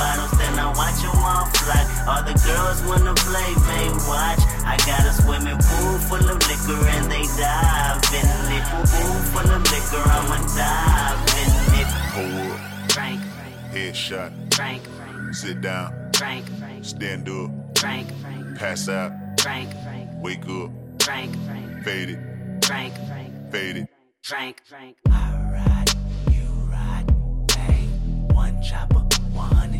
bottles, 0.00 0.32
then 0.40 0.56
I 0.56 0.68
watch 0.80 0.98
them 1.04 1.20
all 1.20 1.44
fly. 1.60 1.82
All 2.08 2.22
the 2.24 2.36
girls 2.48 2.78
wanna 2.88 3.14
play, 3.28 3.50
may 3.68 3.86
watch. 4.08 4.40
I 4.64 4.74
got 4.88 5.04
a 5.04 5.12
swimming 5.20 5.60
pool 5.60 5.94
full 6.08 6.24
of 6.32 6.38
liquor 6.48 6.80
and 6.96 7.04
they 7.12 7.24
dive 7.36 8.00
in 8.16 8.28
it. 8.56 8.64
Pool 8.88 9.16
full 9.32 9.50
of 9.56 9.62
liquor, 9.72 10.04
I'ma 10.16 10.38
dive 10.56 11.20
in 11.42 11.50
it. 11.80 11.88
Pull 12.16 12.32
up. 12.48 12.58
Frank, 12.96 13.20
Frank, 13.36 13.56
Headshot. 13.74 14.30
Frank, 14.54 14.82
Frank, 14.96 15.34
Sit 15.34 15.60
down. 15.60 15.88
Frank, 16.16 16.44
Frank, 16.58 16.84
Stand 16.84 17.28
up. 17.28 17.50
Frank, 17.78 18.08
Frank, 18.22 18.58
Pass 18.58 18.88
out. 18.88 19.12
Frank, 19.40 19.70
Frank, 19.84 20.08
Wake 20.24 20.46
up. 20.48 20.70
Frank, 21.02 21.32
Frank, 21.46 21.84
Fade 21.84 22.10
it. 22.10 22.18
Frank, 22.64 22.94
Frank, 23.08 23.52
Fade 23.52 23.76
it. 23.76 23.88
Frank, 24.22 24.62
Frank. 24.68 24.96
I 25.08 25.32
ride, 25.54 25.90
you 26.34 26.46
ride, 26.74 27.06
bang. 27.48 27.88
One 28.34 28.60
chopper, 28.62 28.96
100 28.96 28.99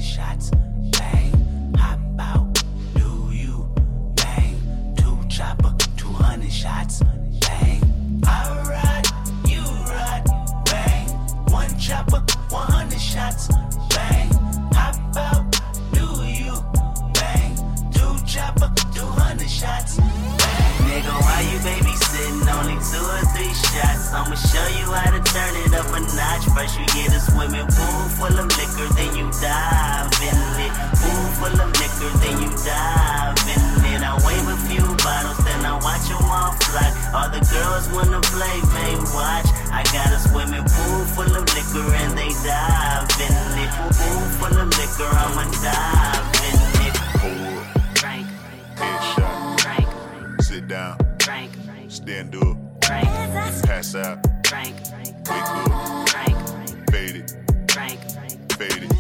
shots, 0.00 0.50
bang. 0.50 1.32
Do 2.94 3.28
you, 3.32 3.68
bang. 4.16 4.56
Two 4.96 5.18
chopper, 5.28 5.74
200 5.96 6.50
shots, 6.50 7.02
bang. 7.40 7.82
I 8.26 8.62
ride, 8.68 9.06
you 9.48 9.60
ride, 9.60 10.24
bang. 10.64 11.08
One 11.52 11.78
chopper, 11.78 12.22
100 12.50 12.98
shots, 12.98 13.48
bang. 13.94 14.28
Do 15.92 16.06
you, 16.24 16.54
bang. 17.14 17.56
Two 17.92 18.16
chopper, 18.26 18.72
200 18.94 19.48
shots, 19.50 19.96
bang. 19.98 20.76
Nigga, 20.88 21.14
why 21.20 21.40
you 21.50 21.58
babysitting? 21.60 22.40
Only 22.50 22.78
two 22.88 23.04
or 23.04 23.22
three 23.36 23.52
shots. 23.54 24.12
I'ma 24.12 24.34
show 24.34 24.66
you 24.78 24.86
how 24.92 25.10
to 25.10 25.22
turn 25.22 25.54
it 25.56 25.74
up 25.74 25.86
a 25.94 26.00
notch. 26.00 26.44
First 26.56 26.78
you 26.78 26.86
get 26.86 27.14
a 27.14 27.20
swimming 27.20 27.66
pool 27.66 28.08
full 28.18 28.38
of 28.38 28.46
liquor, 28.58 28.69
girls 37.52 37.88
wanna 37.90 38.20
play, 38.20 38.56
may 38.74 38.94
watch. 39.14 39.46
I 39.72 39.82
got 39.92 40.08
a 40.12 40.18
swimming 40.18 40.64
pool 40.64 41.04
full 41.14 41.32
of 41.36 41.44
liquor 41.54 41.86
and 42.02 42.16
they 42.16 42.30
dive 42.46 43.08
in 43.20 43.34
it. 43.62 43.70
Pool 43.98 44.22
full 44.38 44.56
of 44.58 44.68
liquor, 44.78 45.10
I'ma 45.10 45.44
dive 45.62 46.26
in 46.46 46.58
it. 46.86 46.94
Pull 47.20 47.58
up. 47.58 47.98
Frank, 47.98 48.26
Frank, 48.42 48.64
Headshot. 48.76 49.60
Frank, 49.60 49.88
Frank, 49.88 50.42
Sit 50.42 50.68
down. 50.68 50.96
Frank, 51.20 51.50
Frank, 51.64 51.90
Stand 51.90 52.36
up. 52.36 52.56
Frank, 52.84 53.08
Pass 53.64 53.94
out. 53.94 54.18
Frank, 54.46 54.74
Frank, 54.86 55.14
Wake 55.28 55.50
up. 55.50 56.08
Frank, 56.08 56.48
Frank, 56.48 56.90
Fade 56.90 57.16
it. 57.16 57.34
Frank, 57.70 58.00
Frank, 58.10 58.52
Fade 58.54 58.82
it. 58.84 58.92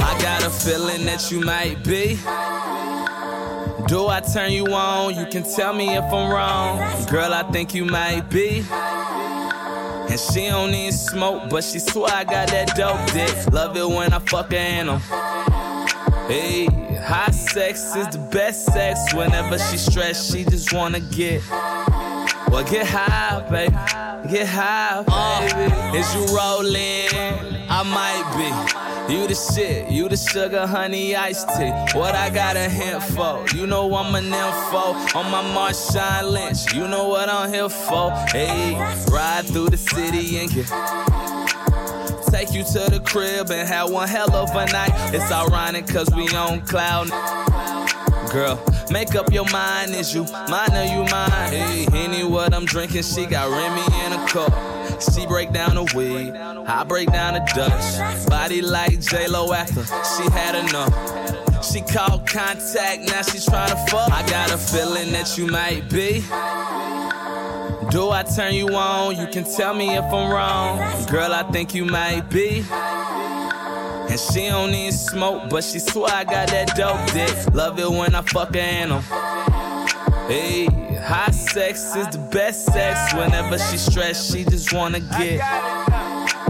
I 0.00 0.18
got 0.20 0.42
a 0.44 0.50
feeling 0.50 1.04
that 1.06 1.30
you 1.30 1.40
might 1.40 1.82
be. 1.84 2.18
Do 3.88 4.06
I 4.08 4.20
turn 4.20 4.52
you 4.52 4.66
on? 4.66 5.16
You 5.16 5.24
can 5.24 5.44
tell 5.44 5.72
me 5.72 5.96
if 5.96 6.04
I'm 6.04 6.30
wrong. 6.30 7.06
Girl, 7.06 7.32
I 7.32 7.42
think 7.50 7.74
you 7.74 7.86
might 7.86 8.28
be. 8.28 8.62
And 8.70 10.20
she 10.20 10.48
don't 10.48 10.72
need 10.72 10.92
smoke, 10.92 11.48
but 11.48 11.64
she 11.64 11.78
swear 11.78 12.12
I 12.12 12.24
got 12.24 12.48
that 12.48 12.76
dope 12.76 13.00
dick. 13.14 13.50
Love 13.50 13.74
it 13.78 13.88
when 13.88 14.12
I 14.12 14.18
fuck 14.18 14.52
her 14.52 14.58
in 14.58 14.90
'em. 14.90 15.00
Hey, 16.28 16.66
hot 17.02 17.34
sex 17.34 17.96
is 17.96 18.08
the 18.08 18.18
best 18.30 18.66
sex. 18.66 19.14
Whenever 19.14 19.58
she 19.58 19.78
stressed, 19.78 20.30
she 20.30 20.44
just 20.44 20.70
wanna 20.70 21.00
get. 21.00 21.42
Well, 22.50 22.64
get 22.64 22.86
high, 22.86 23.40
baby. 23.48 23.74
Get 24.30 24.48
high, 24.48 25.02
baby. 25.02 25.98
Is 25.98 26.14
you 26.14 26.26
rolling? 26.36 27.66
I 27.70 27.82
might 27.84 28.26
be. 28.36 28.77
You 29.08 29.26
the 29.26 29.34
shit, 29.34 29.90
you 29.90 30.06
the 30.06 30.18
sugar, 30.18 30.66
honey, 30.66 31.16
iced 31.16 31.48
tea. 31.56 31.70
What 31.98 32.14
I 32.14 32.28
got 32.28 32.56
a 32.56 32.68
hint 32.68 33.02
for? 33.02 33.42
You 33.56 33.66
know 33.66 33.94
I'm 33.94 34.14
an 34.14 34.26
info 34.26 35.18
on 35.18 35.30
my 35.30 35.42
Marshawn 35.54 36.30
Lynch. 36.30 36.74
You 36.74 36.86
know 36.86 37.08
what 37.08 37.30
I'm 37.30 37.50
here 37.50 37.70
for? 37.70 38.10
Hey, 38.28 38.74
ride 39.10 39.46
through 39.46 39.70
the 39.70 39.78
city 39.78 40.38
and 40.40 40.50
get. 40.50 40.66
Take 42.30 42.52
you 42.52 42.62
to 42.64 42.90
the 42.90 43.00
crib 43.02 43.50
and 43.50 43.66
have 43.66 43.90
one 43.90 44.08
hell 44.08 44.36
of 44.36 44.50
a 44.50 44.66
night. 44.66 44.92
It's 45.14 45.32
ironic 45.32 45.86
cause 45.86 46.10
we 46.14 46.28
on 46.36 46.60
cloud. 46.66 47.08
Girl, 48.30 48.62
make 48.90 49.14
up 49.14 49.32
your 49.32 49.46
mind, 49.50 49.94
is 49.94 50.14
you 50.14 50.24
mine 50.50 50.74
or 50.74 50.84
you 50.84 51.10
mine? 51.10 51.50
Hey, 51.50 51.86
any 51.94 52.24
what 52.24 52.52
I'm 52.52 52.66
drinking, 52.66 53.04
she 53.04 53.24
got 53.24 53.48
Remy 53.48 54.04
in 54.04 54.12
a 54.12 54.28
cup. 54.28 54.52
She 55.00 55.26
break 55.26 55.52
down 55.52 55.76
the 55.76 55.84
weed, 55.96 56.34
I 56.34 56.84
break 56.84 57.10
down 57.12 57.34
the 57.34 57.40
Dutch. 57.54 58.28
Body 58.28 58.62
like 58.62 59.00
J-Lo 59.00 59.52
after 59.52 59.84
she 59.84 60.30
had 60.30 60.54
enough. 60.54 61.64
She 61.64 61.80
called 61.80 62.26
contact, 62.26 63.02
now 63.02 63.22
she 63.22 63.38
tryna 63.38 63.88
fuck. 63.88 64.10
I 64.12 64.28
got 64.28 64.50
a 64.50 64.58
feeling 64.58 65.12
that 65.12 65.36
you 65.38 65.46
might 65.46 65.88
be. 65.88 66.22
Do 67.90 68.10
I 68.10 68.22
turn 68.22 68.54
you 68.54 68.68
on? 68.74 69.16
You 69.16 69.26
can 69.28 69.44
tell 69.44 69.74
me 69.74 69.96
if 69.96 70.04
I'm 70.04 70.30
wrong. 70.30 70.78
Girl, 71.06 71.32
I 71.32 71.42
think 71.50 71.74
you 71.74 71.84
might 71.84 72.28
be. 72.28 72.64
And 72.70 74.18
she 74.18 74.48
don't 74.48 74.70
need 74.70 74.92
smoke, 74.94 75.48
but 75.48 75.64
she 75.64 75.78
swear 75.78 76.12
I 76.12 76.24
got 76.24 76.48
that 76.48 76.76
dope 76.76 77.12
dick. 77.12 77.54
Love 77.54 77.78
it 77.78 77.90
when 77.90 78.14
I 78.14 78.22
fuck 78.22 78.54
her 78.54 78.60
animal. 78.60 79.02
Hey, 80.28 80.66
high 80.66 81.30
sex 81.30 81.96
is 81.96 82.06
the 82.08 82.18
best 82.30 82.66
sex. 82.66 83.14
Whenever 83.14 83.58
she 83.58 83.78
stressed, 83.78 84.30
she 84.30 84.44
just 84.44 84.74
wanna 84.74 85.00
get. 85.00 85.40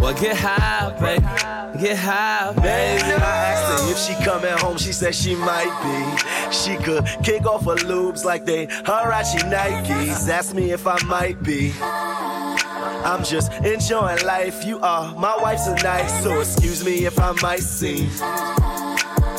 Well, 0.00 0.14
get 0.14 0.36
high, 0.36 0.90
baby. 0.98 1.80
Get 1.80 1.96
high, 1.96 2.52
baby. 2.54 3.04
I 3.04 3.52
asked 3.52 3.84
her 3.84 3.92
if 3.92 3.98
she 3.98 4.24
coming 4.24 4.50
home, 4.58 4.78
she 4.78 4.92
said 4.92 5.14
she 5.14 5.36
might 5.36 5.72
be. 5.84 6.52
She 6.52 6.76
could 6.76 7.06
kick 7.22 7.46
off 7.46 7.66
her 7.66 7.76
lubes 7.76 8.24
like 8.24 8.44
they 8.44 8.66
Huarache 8.66 9.44
Nikes. 9.48 10.28
Ask 10.28 10.56
me 10.56 10.72
if 10.72 10.88
I 10.88 11.00
might 11.04 11.40
be. 11.44 11.72
I'm 11.80 13.22
just 13.22 13.52
enjoying 13.64 14.24
life. 14.26 14.64
You 14.64 14.80
are 14.80 15.14
my 15.16 15.36
wife 15.36 15.60
tonight, 15.64 16.08
so 16.08 16.40
excuse 16.40 16.84
me 16.84 17.06
if 17.06 17.20
I 17.20 17.32
might 17.40 17.60
seem. 17.60 18.10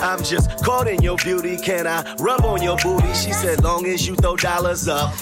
I'm 0.01 0.23
just 0.23 0.63
caught 0.63 0.87
in 0.87 1.01
your 1.01 1.17
beauty. 1.17 1.57
Can 1.57 1.85
I 1.85 2.03
rub 2.19 2.45
on 2.45 2.61
your 2.61 2.77
booty? 2.77 3.13
She 3.13 3.33
said, 3.33 3.63
long 3.63 3.85
as 3.85 4.07
you 4.07 4.15
throw 4.15 4.35
dollars 4.35 4.87
up. 4.87 5.13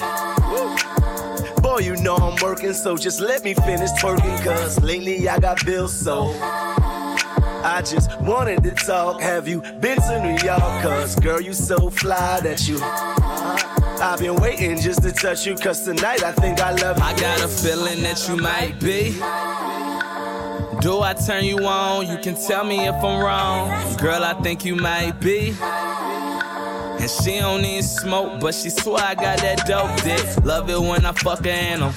Boy, 1.62 1.78
you 1.78 1.96
know 1.96 2.16
I'm 2.16 2.36
working, 2.42 2.72
so 2.72 2.96
just 2.96 3.20
let 3.20 3.42
me 3.42 3.54
finish 3.54 3.90
twerking. 4.00 4.42
Cause 4.44 4.80
lately 4.80 5.28
I 5.28 5.38
got 5.38 5.64
bills, 5.66 5.92
so 5.92 6.30
I 6.40 7.82
just 7.84 8.20
wanted 8.20 8.62
to 8.62 8.70
talk. 8.70 9.20
Have 9.20 9.48
you 9.48 9.60
been 9.80 10.00
to 10.00 10.22
New 10.22 10.38
York? 10.46 10.82
Cause 10.82 11.16
girl, 11.16 11.40
you 11.40 11.52
so 11.52 11.90
fly 11.90 12.40
that 12.40 12.68
you. 12.68 12.78
I've 14.00 14.20
been 14.20 14.36
waiting 14.36 14.78
just 14.78 15.02
to 15.02 15.10
touch 15.10 15.44
you, 15.44 15.56
cause 15.56 15.84
tonight 15.84 16.22
I 16.22 16.30
think 16.32 16.60
I 16.60 16.70
love 16.70 16.98
you. 16.98 17.02
I 17.02 17.18
got 17.18 17.40
a 17.40 17.48
feeling 17.48 18.02
that 18.04 18.28
you 18.28 18.36
might 18.36 18.78
be. 18.78 19.16
Do 20.80 21.00
I 21.00 21.12
turn 21.12 21.44
you 21.44 21.58
on? 21.66 22.06
You 22.08 22.18
can 22.18 22.36
tell 22.36 22.64
me 22.64 22.86
if 22.86 22.94
I'm 22.94 23.20
wrong. 23.20 23.96
Girl, 23.96 24.22
I 24.22 24.34
think 24.42 24.64
you 24.64 24.76
might 24.76 25.20
be. 25.20 25.52
And 25.60 27.10
she 27.10 27.38
don't 27.38 27.62
need 27.62 27.82
smoke, 27.82 28.40
but 28.40 28.54
she 28.54 28.70
swear 28.70 29.02
I 29.04 29.14
got 29.14 29.38
that 29.38 29.66
dope 29.66 30.02
dick. 30.02 30.44
Love 30.44 30.70
it 30.70 30.80
when 30.80 31.04
I 31.04 31.12
fuck 31.12 31.44
her 31.44 31.50
animal. 31.50 31.90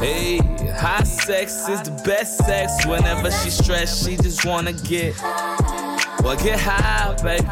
Hey, 0.00 0.38
high 0.72 1.02
sex 1.02 1.68
is 1.68 1.82
the 1.82 2.02
best 2.04 2.38
sex. 2.38 2.86
Whenever 2.86 3.30
she 3.30 3.50
stressed, 3.50 4.06
she 4.06 4.16
just 4.16 4.46
wanna 4.46 4.72
get. 4.72 5.14
Well, 5.20 6.36
get 6.36 6.58
high, 6.58 7.14
baby. 7.22 7.44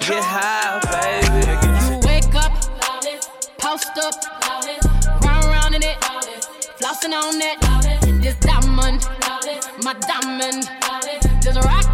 Get 0.00 0.22
high, 0.22 0.80
baby. 0.92 1.94
You 1.94 2.06
wake 2.06 2.34
up, 2.34 2.52
post 3.58 3.96
up, 3.96 4.14
round 5.24 5.46
round 5.46 5.74
in 5.74 5.82
it, 5.82 5.96
flossing 6.78 7.14
on 7.14 7.40
it. 7.40 8.22
This 8.22 8.36
diamond, 8.36 9.06
my 9.82 9.92
diamond, 9.94 10.68
this 11.42 11.56
rock, 11.56 11.86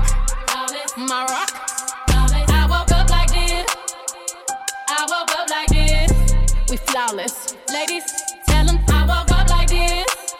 my 0.96 1.25
rock. 1.25 1.50
I 2.08 2.66
woke 2.68 2.92
up 2.92 3.10
like 3.10 3.30
this. 3.32 3.66
I 4.88 5.06
woke 5.08 5.38
up 5.38 5.49
like 5.50 5.68
this. 5.68 6.34
We 6.70 6.76
flawless, 6.76 7.54
ladies. 7.72 8.04
Tell 8.46 8.68
'em 8.68 8.78
I 8.88 9.06
woke 9.06 9.30
up 9.32 9.49
like 9.49 9.68
this. 9.68 10.34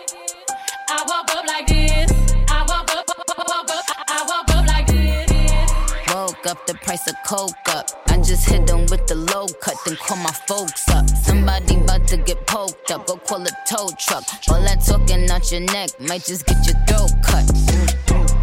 I 0.89 1.03
woke 1.09 1.37
up 1.37 1.47
like 1.47 1.67
this. 1.67 2.11
I 2.49 2.61
woke 2.69 2.95
up, 2.97 3.09
woke 3.09 3.71
up, 3.71 3.85
I 4.09 4.23
woke 4.29 4.57
up 4.57 4.67
like 4.67 4.87
this. 4.87 6.15
Woke 6.15 6.47
up 6.47 6.67
the 6.67 6.75
price 6.75 7.07
of 7.09 7.17
coke 7.25 7.69
up. 7.69 7.91
I 8.09 8.19
just 8.19 8.49
hit 8.49 8.67
them 8.67 8.87
with 8.91 9.07
the 9.07 9.15
low 9.15 9.47
cut, 9.63 9.77
then 9.85 9.97
call 9.97 10.19
my 10.19 10.33
folks 10.47 10.89
up. 10.91 11.07
Somebody 11.31 11.77
about 11.77 12.09
to 12.09 12.17
get 12.17 12.45
poked 12.49 12.91
up, 12.91 13.07
go 13.07 13.15
call 13.15 13.43
a 13.43 13.51
tow 13.69 13.89
truck. 14.01 14.25
All 14.49 14.61
that 14.63 14.83
talking 14.85 15.31
out 15.31 15.53
your 15.53 15.61
neck 15.61 15.91
might 16.01 16.25
just 16.25 16.45
get 16.45 16.59
your 16.67 16.75
throat 16.89 17.13
cut. 17.23 17.47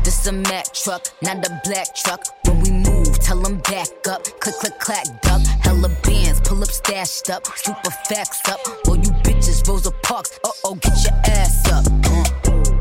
This 0.05 0.25
a 0.25 0.31
Mack 0.31 0.73
truck, 0.73 1.03
not 1.21 1.45
a 1.45 1.61
black 1.65 1.93
truck. 1.93 2.23
When 2.45 2.61
we 2.61 2.71
move, 2.71 3.19
tell 3.19 3.41
them 3.41 3.57
back 3.57 3.89
up. 4.09 4.23
Click, 4.39 4.55
click, 4.61 4.79
clack, 4.79 5.05
duck. 5.21 5.41
Hella 5.59 5.89
bands, 6.03 6.39
pull 6.39 6.63
up, 6.63 6.69
stashed 6.69 7.29
up. 7.29 7.45
Super 7.57 7.91
facts 8.07 8.47
up. 8.47 8.61
All 8.87 8.95
you 8.95 9.11
bitches, 9.25 9.67
Rosa 9.67 9.91
Parks. 9.91 10.39
Uh 10.45 10.51
oh, 10.63 10.75
get 10.75 11.03
your 11.03 11.19
ass 11.25 11.69
up. 11.69 11.83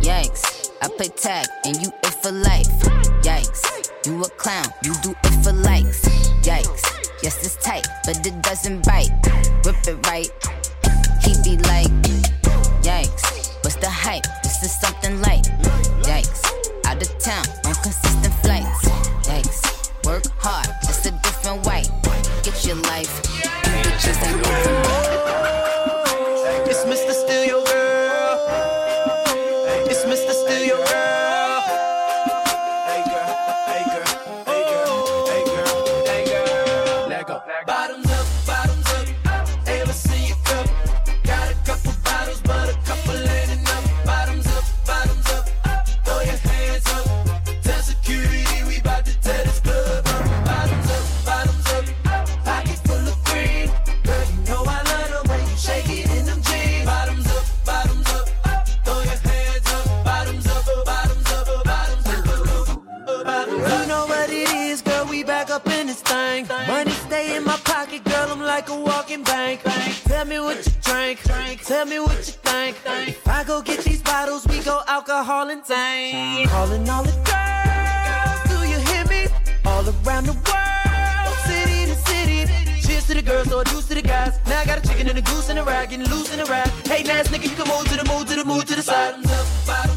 Yikes. 0.06 0.70
I 0.82 0.88
play 0.88 1.08
tag 1.08 1.48
and 1.64 1.82
you 1.82 1.90
it 2.04 2.14
for 2.22 2.30
life. 2.30 2.70
Yikes. 3.26 3.90
You 4.06 4.22
a 4.22 4.28
clown, 4.28 4.66
you 4.84 4.94
do 5.02 5.16
it 5.24 5.42
for 5.42 5.52
likes. 5.52 6.02
Yikes. 6.46 6.95
Yes, 7.26 7.44
it's 7.44 7.56
tight, 7.56 7.88
but 8.04 8.24
it 8.24 8.40
doesn't 8.40 8.86
bite. 8.86 9.10
Rip 9.64 9.74
it 9.88 10.06
right. 10.06 10.30
He 11.24 11.34
be 11.42 11.60
like, 11.64 11.90
yikes. 12.86 13.52
What's 13.64 13.74
the 13.74 13.90
hype? 13.90 14.22
This 14.44 14.62
is 14.62 14.78
something 14.78 15.20
light. 15.22 15.50
Yikes. 16.02 16.44
Out 16.84 17.02
of 17.02 17.18
town 17.18 17.44
on 17.64 17.74
consistent 17.82 18.32
flights. 18.44 18.88
Yikes. 19.26 20.06
Work 20.06 20.26
hard, 20.38 20.68
it's 20.84 21.04
a 21.04 21.10
different 21.10 21.66
white. 21.66 21.90
Get 22.44 22.64
your 22.64 22.76
life. 22.76 23.20
Bitches 23.24 24.22
ain't 24.22 25.15
Tell 71.76 71.84
me 71.84 72.00
what 72.00 72.16
you 72.16 72.32
think. 72.32 72.74
If 73.06 73.28
I 73.28 73.44
go 73.44 73.60
get 73.60 73.84
these 73.84 74.00
bottles, 74.00 74.46
we 74.46 74.60
go 74.60 74.80
alcohol 74.86 75.50
and 75.50 75.62
tank. 75.62 76.48
Calling 76.48 76.88
all 76.88 77.02
the 77.02 77.12
girls, 77.28 78.40
do 78.48 78.66
you 78.66 78.78
hear 78.88 79.04
me? 79.04 79.28
All 79.66 79.84
around 79.84 80.24
the 80.24 80.32
world, 80.48 81.36
city 81.44 81.84
to 81.84 81.96
city. 82.08 82.46
Cheers 82.80 83.06
to 83.08 83.14
the 83.16 83.20
girls, 83.20 83.52
or 83.52 83.62
deuce 83.64 83.88
to 83.88 83.94
the 83.94 84.00
guys. 84.00 84.40
Now 84.46 84.60
I 84.60 84.64
got 84.64 84.78
a 84.82 84.88
chicken 84.88 85.06
and 85.10 85.18
a 85.18 85.20
goose 85.20 85.50
and 85.50 85.58
a 85.58 85.64
rag, 85.64 85.90
getting 85.90 86.08
loose 86.08 86.32
in 86.32 86.38
the 86.38 86.46
rag. 86.46 86.68
Hey, 86.88 87.02
nice 87.02 87.28
nigga, 87.28 87.44
you 87.44 87.56
can 87.60 87.68
move 87.68 87.86
to 87.90 87.96
the 88.02 88.10
move 88.10 88.26
to 88.30 88.36
the 88.36 88.44
move 88.46 88.64
to 88.64 88.74
the 88.74 88.82
side. 88.82 89.95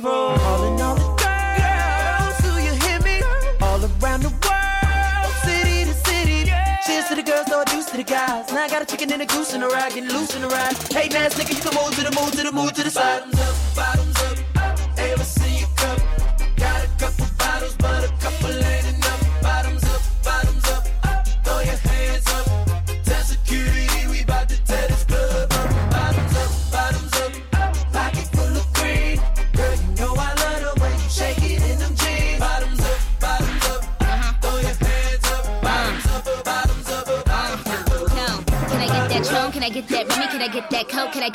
Hero. 0.00 0.36
Calling 0.36 0.80
all 0.80 0.94
the 0.94 1.08
girls, 1.22 2.36
do 2.44 2.50
you 2.62 2.74
hear 2.84 3.00
me? 3.00 3.22
All 3.60 3.80
around 3.80 4.22
the 4.22 4.32
world, 4.44 5.32
city 5.44 5.84
to 5.84 5.94
city. 6.08 6.52
Cheers 6.86 7.08
to 7.08 7.14
the 7.14 7.22
girls, 7.22 7.48
no 7.48 7.64
juice 7.64 7.86
to 7.86 7.96
the 7.96 8.04
guys. 8.04 8.52
Now 8.52 8.64
I 8.64 8.68
got 8.68 8.82
a 8.82 8.86
chicken 8.86 9.12
and 9.12 9.22
a 9.22 9.26
goose 9.26 9.54
and 9.54 9.64
a 9.64 9.68
rag, 9.68 9.94
getting 9.94 10.10
loose 10.10 10.34
in 10.34 10.42
the 10.42 10.48
ride. 10.48 10.76
Hey, 10.92 11.08
nice 11.08 11.34
nigga, 11.34 11.54
you 11.54 11.62
can 11.62 11.74
move 11.74 11.94
to 11.96 12.02
the 12.02 12.20
move 12.20 12.32
to 12.32 12.42
the 12.42 12.52
move 12.52 12.72
to 12.74 12.82
the 12.82 12.90
side. 12.90 13.22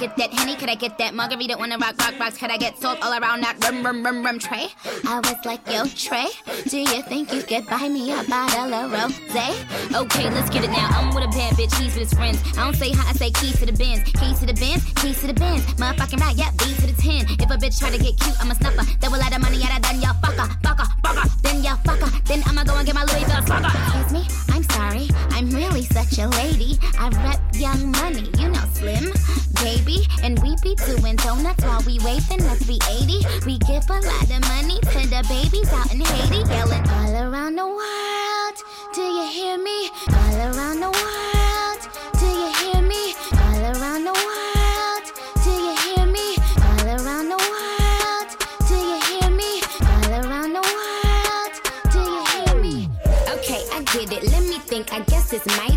Get 0.02 0.18
that 0.18 0.34
Henny? 0.34 0.56
Could 0.56 0.70
I 0.70 0.74
get 0.74 0.98
that 0.98 1.14
Margarita? 1.14 1.56
Wanna 1.58 1.78
rock, 1.78 1.96
rock, 2.00 2.18
rocks? 2.20 2.38
Could 2.38 2.50
I 2.50 2.58
get 2.58 2.76
salt 2.78 2.98
all 3.04 3.14
around 3.14 3.42
that 3.42 3.62
rum, 3.64 3.86
rum, 3.86 4.04
rum, 4.04 4.26
rum 4.26 4.40
tray? 4.40 4.68
I 5.06 5.22
was 5.22 5.46
like, 5.46 5.62
yo, 5.70 5.86
Trey, 5.86 6.26
do 6.68 6.80
you 6.80 7.04
think 7.04 7.32
you 7.32 7.44
could 7.44 7.68
buy 7.68 7.88
me 7.88 8.12
a 8.12 8.24
bottle 8.24 8.74
of 8.74 8.92
rosé? 8.92 9.54
Okay, 9.94 10.28
let's 10.32 10.50
get 10.50 10.64
it 10.64 10.72
now. 10.72 10.90
I'm 10.90 11.14
with 11.14 11.26
a 11.26 11.32
bad 11.38 11.54
bitch, 11.54 11.74
he's 11.78 11.94
with 11.94 12.10
his 12.10 12.14
friends. 12.14 12.42
I 12.58 12.66
don't 12.66 12.76
say 12.76 12.92
hi, 12.92 13.12
I 13.12 13.14
say 13.14 13.30
keys 13.30 13.60
to 13.60 13.68
the 13.68 13.74
bins. 13.74 14.02
Keys 14.18 14.40
to 14.40 14.48
the 14.48 14.58
bins, 14.58 14.84
keys 14.96 15.22
to 15.22 15.28
the 15.28 15.38
bins. 15.38 15.64
Motherfucking 15.78 16.20
right, 16.20 16.36
yeah, 16.36 16.50
B 16.58 16.74
to 16.74 16.88
the 16.88 16.98
10. 16.98 17.38
If 17.38 17.50
a 17.52 17.58
bitch 17.62 17.78
try 17.78 17.92
to 17.92 18.02
get 18.02 18.18
cute, 18.18 18.36
I'm 18.42 18.50
a 18.50 18.56
snuffer. 18.56 18.86
Double 19.00 19.20
lot 19.20 19.36
of 19.36 19.42
money, 19.42 19.62
out 19.64 19.78
of 19.78 19.82
done, 19.84 20.02
y'all 20.02 20.18
fucker, 20.26 20.50
fucker, 20.66 20.90
fucker. 21.06 21.42
Then 21.44 21.64
y'all 21.64 21.78
fucker. 21.86 22.10
Then 22.26 22.42
I'ma 22.48 22.64
go 22.64 22.76
and 22.76 22.86
get 22.88 22.96
my 22.96 23.04
Louis 23.04 23.22
Vuitton 23.22 23.46
fucker. 23.46 23.70
Excuse 23.70 24.12
me, 24.18 24.22
I'm 24.50 24.64
sorry. 24.64 25.21
I'm 25.82 25.88
such 25.88 26.20
a 26.20 26.28
lady. 26.28 26.78
I 27.00 27.10
rep 27.26 27.42
young 27.56 27.90
money, 27.92 28.30
you 28.38 28.50
know, 28.50 28.66
slim, 28.74 29.12
baby. 29.64 30.06
And 30.22 30.38
we 30.44 30.56
be 30.62 30.76
doing 30.76 31.16
donuts 31.16 31.64
while 31.64 31.82
we 31.88 31.98
waving, 32.06 32.46
let's 32.46 32.68
be 32.68 32.78
80. 32.88 33.26
We 33.48 33.58
give 33.58 33.90
a 33.90 33.98
lot 33.98 34.30
of 34.30 34.42
money 34.42 34.80
to 34.80 35.00
the 35.10 35.26
babies 35.28 35.74
out 35.74 35.92
in 35.92 36.02
Haiti. 36.02 36.48
Yelling 36.54 36.88
all 36.88 37.16
around 37.24 37.56
the 37.56 37.66
world. 37.66 38.58
Do 38.94 39.02
you 39.02 39.28
hear 39.32 39.58
me? 39.58 39.90
All 40.14 40.54
around 40.54 40.82
the 40.82 40.92
world. 40.92 41.82
Do 42.20 42.28
you 42.28 42.54
hear 42.62 42.82
me? 42.84 43.16
All 43.34 43.66
around 43.74 44.04
the 44.06 44.14
world. 44.14 45.06
Do 45.44 45.50
you 45.50 45.76
hear 45.82 46.06
me? 46.06 46.38
All 46.62 46.86
around 46.94 47.30
the 47.34 47.42
world. 47.42 48.30
Do 48.70 48.76
you 48.76 49.00
hear 49.10 49.30
me? 49.32 49.62
All 49.82 50.14
around 50.14 50.54
the 50.54 50.62
world. 50.62 51.54
Do 51.92 52.00
you 52.00 52.24
hear 52.34 52.56
me? 52.62 52.88
Okay, 53.34 53.66
I 53.74 53.82
get 53.82 54.14
it. 54.14 54.30
Let 54.30 54.44
me 54.44 54.60
think. 54.60 54.94
I 54.94 55.00
guess 55.02 55.34
it's 55.34 55.48
my 55.48 55.71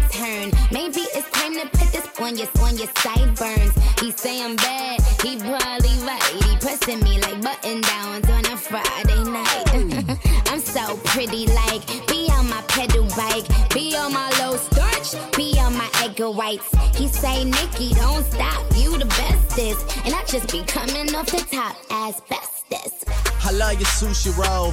on 2.21 2.37
your 2.37 2.49
on 2.61 2.77
your 2.77 2.89
sideburns. 2.97 3.75
He 4.01 4.11
say 4.13 4.43
I'm 4.43 4.57
bad. 4.57 5.01
He 5.23 5.37
probably 5.37 5.97
right. 6.07 6.23
He 6.45 6.57
pressing 6.59 7.01
me 7.01 7.21
like 7.21 7.41
button 7.43 7.81
downs 7.81 8.29
on 8.31 8.45
a 8.47 8.57
Friday 8.57 9.25
night. 9.25 10.19
I'm 10.49 10.61
so 10.61 10.97
pretty, 11.05 11.47
like 11.47 11.87
be 12.07 12.29
on 12.31 12.49
my 12.49 12.63
pedal 12.69 13.07
bike, 13.17 13.47
be 13.73 13.97
on 13.97 14.13
my 14.13 14.31
low 14.41 14.57
starch, 14.57 15.15
be 15.37 15.59
on 15.59 15.77
my 15.77 15.91
egg 16.03 16.21
whites. 16.21 16.71
He 16.97 17.09
say, 17.09 17.45
Nikki, 17.45 17.95
don't 17.95 18.25
stop, 18.25 18.63
you 18.77 18.97
the 18.99 19.07
bestest, 19.07 19.99
and 20.05 20.15
I 20.15 20.25
just 20.25 20.51
be 20.53 20.63
coming 20.63 21.15
off 21.15 21.27
the 21.27 21.45
top 21.51 21.77
as 21.91 22.21
bestest. 22.29 23.05
I 23.45 23.51
love 23.51 23.75
your 23.75 23.91
sushi 23.99 24.37
roll, 24.39 24.73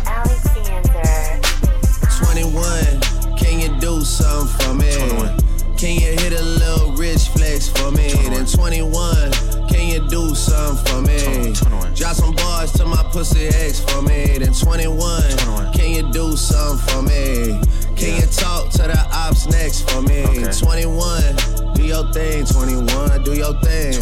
21, 2.31 3.01
can 3.35 3.59
you 3.59 3.67
do 3.81 3.99
something 3.99 4.65
for 4.65 4.73
me? 4.73 4.89
21. 4.95 5.37
Can 5.75 5.95
you 5.95 6.11
hit 6.11 6.31
a 6.31 6.41
little 6.41 6.93
rich 6.93 7.27
flex 7.27 7.67
for 7.67 7.91
me? 7.91 8.07
Then 8.07 8.45
21, 8.45 9.31
can 9.67 9.89
you 9.91 10.07
do 10.07 10.33
something 10.33 10.85
for 10.85 11.01
me? 11.01 11.53
Drop 11.93 12.15
some 12.15 12.33
bars 12.35 12.71
to 12.73 12.85
my 12.85 13.03
pussy 13.11 13.47
ex 13.47 13.81
for 13.81 14.01
me. 14.01 14.37
Then 14.37 14.53
21, 14.53 15.73
can 15.73 15.91
you 15.91 16.09
do 16.13 16.37
something 16.37 16.87
for 16.87 17.01
me? 17.01 17.59
Can 17.97 18.21
you 18.21 18.27
talk 18.27 18.69
to 18.71 18.83
the 18.83 19.07
ops 19.11 19.47
next 19.47 19.91
for 19.91 20.01
me? 20.01 20.23
21, 20.23 21.73
do 21.75 21.83
your 21.83 22.13
thing, 22.13 22.45
21, 22.45 23.23
do 23.25 23.33
your 23.33 23.59
thing. 23.59 23.99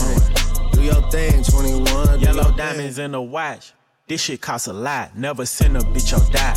Do 0.74 0.84
your 0.84 1.02
thing, 1.10 1.44
21. 1.44 2.20
do 2.20 2.26
Yellow 2.26 2.52
diamonds 2.56 3.00
in 3.00 3.14
the 3.14 3.22
watch. 3.22 3.74
This 4.08 4.22
shit 4.22 4.40
costs 4.40 4.68
a 4.68 4.74
lot. 4.74 5.18
Never 5.18 5.48
send 5.48 5.78
a 5.78 5.80
bitch 5.80 6.16
or 6.16 6.32
die. 6.32 6.54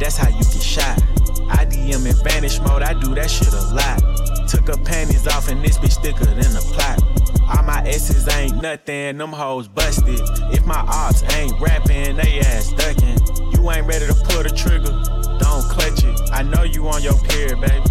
That's 0.00 0.16
how 0.16 0.28
you 0.28 0.42
get 0.42 0.60
shot. 0.60 1.11
I 1.52 1.64
DM 1.66 2.06
in 2.06 2.24
vanish 2.24 2.58
mode. 2.60 2.82
I 2.82 2.94
do 2.94 3.14
that 3.14 3.30
shit 3.30 3.52
a 3.52 3.60
lot. 3.74 4.48
Took 4.48 4.68
her 4.68 4.82
panties 4.84 5.26
off 5.28 5.48
and 5.48 5.62
this 5.64 5.78
bitch 5.78 6.00
thicker 6.02 6.24
than 6.24 6.56
a 6.56 6.60
plot. 6.72 7.02
All 7.42 7.62
my 7.62 7.82
S's 7.86 8.28
ain't 8.34 8.60
nothing. 8.62 9.18
Them 9.18 9.32
hoes 9.32 9.68
busted. 9.68 10.20
If 10.52 10.64
my 10.66 10.80
ops 10.88 11.22
ain't 11.34 11.58
rapping, 11.60 12.16
they 12.16 12.40
ass 12.40 12.72
ducking. 12.72 13.18
You 13.52 13.70
ain't 13.70 13.86
ready 13.86 14.06
to 14.06 14.14
pull 14.14 14.42
the 14.42 14.50
trigger. 14.50 14.92
Don't 15.38 15.62
clutch 15.70 16.04
it. 16.04 16.30
I 16.32 16.42
know 16.42 16.62
you 16.62 16.88
on 16.88 17.02
your 17.02 17.18
period, 17.20 17.60
baby. 17.60 17.84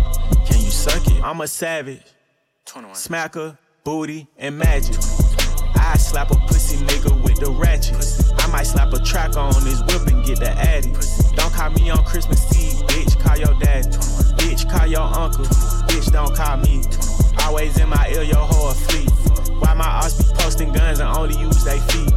Can 0.45 0.60
you 0.60 0.71
suck 0.71 1.06
it? 1.08 1.24
I'm 1.24 1.41
a 1.41 1.47
savage. 1.47 2.04
Smacker, 2.65 3.58
booty, 3.84 4.28
and 4.38 4.58
magic. 4.58 4.95
I 5.76 5.97
slap 5.97 6.32
a 6.32 6.36
pussy 6.47 6.78
nigga 6.86 7.21
with 7.24 7.39
the 7.39 7.52
ratchet. 7.52 7.95
I 8.39 8.47
might 8.47 8.63
slap 8.63 8.93
a 8.93 9.00
track 9.04 9.36
on 9.36 9.54
his 9.65 9.82
whip 9.84 10.08
and 10.08 10.26
get 10.26 10.39
the 10.39 10.52
addy. 10.52 10.91
Don't 11.36 11.54
call 11.54 11.69
me 11.71 11.89
on 11.89 12.04
Christmas 12.06 12.41
Eve, 12.58 12.81
bitch. 12.92 13.20
Call 13.20 13.38
your 13.38 13.54
dad. 13.60 13.86
Bitch, 14.38 14.70
call 14.70 14.88
your 14.88 15.02
uncle. 15.02 15.46
Bitch, 15.88 16.12
don't 16.12 16.36
call 16.36 16.58
me. 16.58 16.84
Always 17.44 17.78
in 17.80 17.90
my 17.90 18.10
ear, 18.14 18.24
your 18.24 18.46
whole 18.52 18.72
fleet. 18.72 19.10
Why 19.60 19.74
my 19.74 19.86
ass 19.86 20.22
be 20.22 20.34
posting 20.36 20.72
guns 20.72 21.00
and 21.00 21.10
only 21.18 21.38
use 21.40 21.64
they 21.64 21.80
feet? 21.80 22.14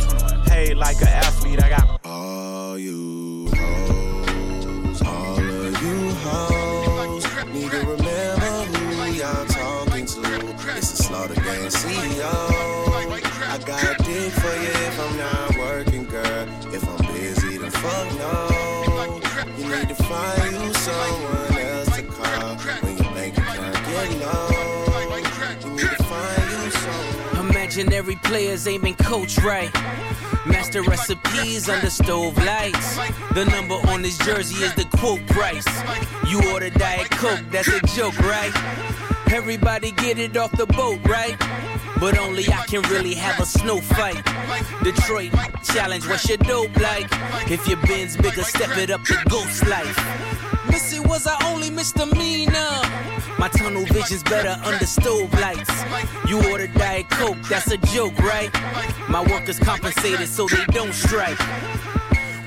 Paid 0.47 0.77
like 0.77 1.01
an 1.01 1.09
athlete, 1.09 1.63
I 1.63 1.69
got 1.69 2.04
players 28.25 28.67
ain't 28.67 28.83
been 28.83 28.95
coached 28.95 29.43
right. 29.43 29.73
Master 30.47 30.83
recipes 30.83 31.69
under 31.69 31.91
stove 31.91 32.37
lights. 32.45 32.97
The 33.35 33.45
number 33.45 33.75
on 33.89 34.03
this 34.03 34.19
jersey 34.19 34.65
is 34.65 34.75
the 34.75 34.85
quote 34.97 35.25
price. 35.29 35.67
You 36.29 36.53
order 36.53 36.71
Diet 36.71 37.11
Coke, 37.11 37.41
that's 37.51 37.69
a 37.69 37.81
joke, 37.81 38.19
right? 38.21 38.53
Everybody 39.33 39.93
get 39.93 40.19
it 40.19 40.37
off 40.37 40.53
the 40.53 40.67
boat, 40.67 41.01
right? 41.07 41.37
But 42.01 42.19
only 42.19 42.47
I 42.49 42.65
can 42.67 42.83
really 42.83 43.15
have 43.15 43.41
a 43.41 43.47
snow 43.47 43.81
fight. 43.81 44.23
Detroit 44.83 45.33
challenge, 45.63 46.07
what's 46.07 46.29
your 46.29 46.39
dope 46.39 46.77
like? 46.77 47.09
If 47.51 47.67
your 47.67 47.79
bin's 47.87 48.17
bigger, 48.17 48.43
step 48.43 48.77
it 48.77 48.91
up 48.91 49.03
to 49.05 49.17
ghost 49.29 49.67
life. 49.67 50.34
Missy 50.70 51.00
was 51.00 51.26
our 51.26 51.38
only 51.44 51.70
misdemeanor. 51.70 52.80
My 53.38 53.48
tunnel 53.48 53.85
vision's 53.87 54.22
better 54.22 54.57
under 54.64 54.87
stove 54.87 55.33
lights. 55.35 55.70
You 56.28 56.37
order 56.50 56.66
Diet 56.66 57.09
Coke, 57.11 57.38
that's 57.48 57.70
a 57.70 57.76
joke, 57.78 58.18
right? 58.18 58.52
My 59.09 59.22
workers 59.22 59.59
compensated 59.59 60.28
so 60.28 60.46
they 60.46 60.64
don't 60.66 60.94
strike. 60.94 61.38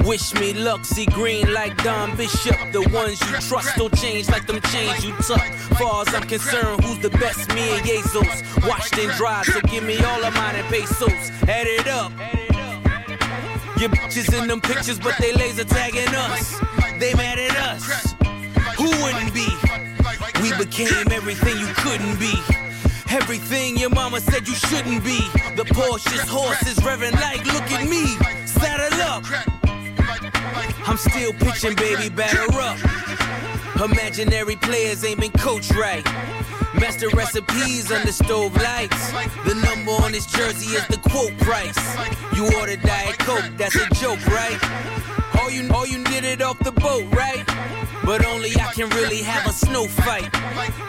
Wish 0.08 0.34
me 0.36 0.54
luck, 0.54 0.86
see 0.86 1.06
green 1.06 1.54
like 1.54 1.84
Don 1.84 2.16
Bishop. 2.16 2.56
The 2.72 2.82
ones 2.94 3.20
you 3.20 3.40
trust 3.42 3.76
don't 3.76 3.94
change 3.98 4.30
like 4.30 4.48
them 4.48 4.62
chains 4.72 5.06
you 5.06 5.14
tuck. 5.18 5.54
Far 5.78 6.04
as 6.08 6.16
I'm 6.16 6.24
concerned, 6.24 6.84
who's 6.84 7.00
the 7.00 7.10
best? 7.10 7.54
Me 7.54 7.78
and 7.78 7.86
Jesus. 7.86 8.44
Washed 8.66 8.98
and 8.98 9.12
dried, 9.18 9.46
so 9.46 9.60
give 9.62 9.84
me 9.84 9.98
all 10.04 10.24
of 10.24 10.34
mine 10.34 10.56
and 10.56 10.68
pesos. 10.68 11.12
Add 11.50 11.68
it 11.68 11.88
up. 11.88 12.14
Your 13.80 13.90
bitches 13.90 14.34
in 14.42 14.48
them 14.48 14.62
pictures, 14.62 14.98
but 14.98 15.16
they 15.20 15.34
laser 15.34 15.66
tagging 15.66 16.08
us. 16.16 16.67
They 17.00 17.14
mad 17.14 17.38
at 17.38 17.56
us. 17.58 18.16
Who 18.78 18.90
wouldn't 19.04 19.32
be? 19.32 19.48
We 20.42 20.52
became 20.58 21.12
everything 21.12 21.60
you 21.60 21.68
couldn't 21.76 22.18
be. 22.20 22.34
Everything 23.10 23.78
your 23.78 23.92
mama 23.92 24.20
said 24.20 24.48
you 24.48 24.56
shouldn't 24.56 25.04
be. 25.04 25.20
The 25.56 25.66
Porsche's 25.66 26.28
horses 26.28 26.78
revving 26.80 27.14
like, 27.14 27.46
look 27.46 27.72
at 27.72 27.88
me. 27.88 28.06
Saddle 28.48 29.02
up. 29.04 29.24
I'm 30.88 30.98
still 30.98 31.34
pitching, 31.34 31.76
baby, 31.76 32.10
batter 32.10 32.52
up. 32.60 32.78
Imaginary 33.76 34.56
players 34.56 35.04
ain't 35.04 35.20
been 35.20 35.32
coached 35.32 35.76
right. 35.76 36.06
Master 36.80 37.10
recipes 37.10 37.92
under 37.92 38.12
stove 38.12 38.56
lights. 38.56 39.12
The 39.46 39.56
number 39.56 39.92
on 39.92 40.12
this 40.12 40.26
jersey 40.26 40.76
is 40.76 40.86
the 40.88 40.98
quote 41.10 41.38
price. 41.40 41.78
You 42.36 42.46
order 42.60 42.76
Diet 42.78 43.18
Coke, 43.20 43.46
that's 43.58 43.76
a 43.76 43.88
joke, 43.96 44.26
right? 44.28 44.60
All 45.40 45.50
you, 45.50 45.68
oh, 45.72 45.86
you 45.86 46.04
did 46.04 46.24
it 46.24 46.42
off 46.42 46.60
the 46.60 46.72
boat, 46.72 47.06
right? 47.14 47.46
But 48.06 48.26
only 48.26 48.52
I 48.60 48.72
can 48.74 48.90
really 48.90 49.22
have 49.22 49.46
a 49.48 49.54
snow 49.54 49.88
fight. 49.88 50.32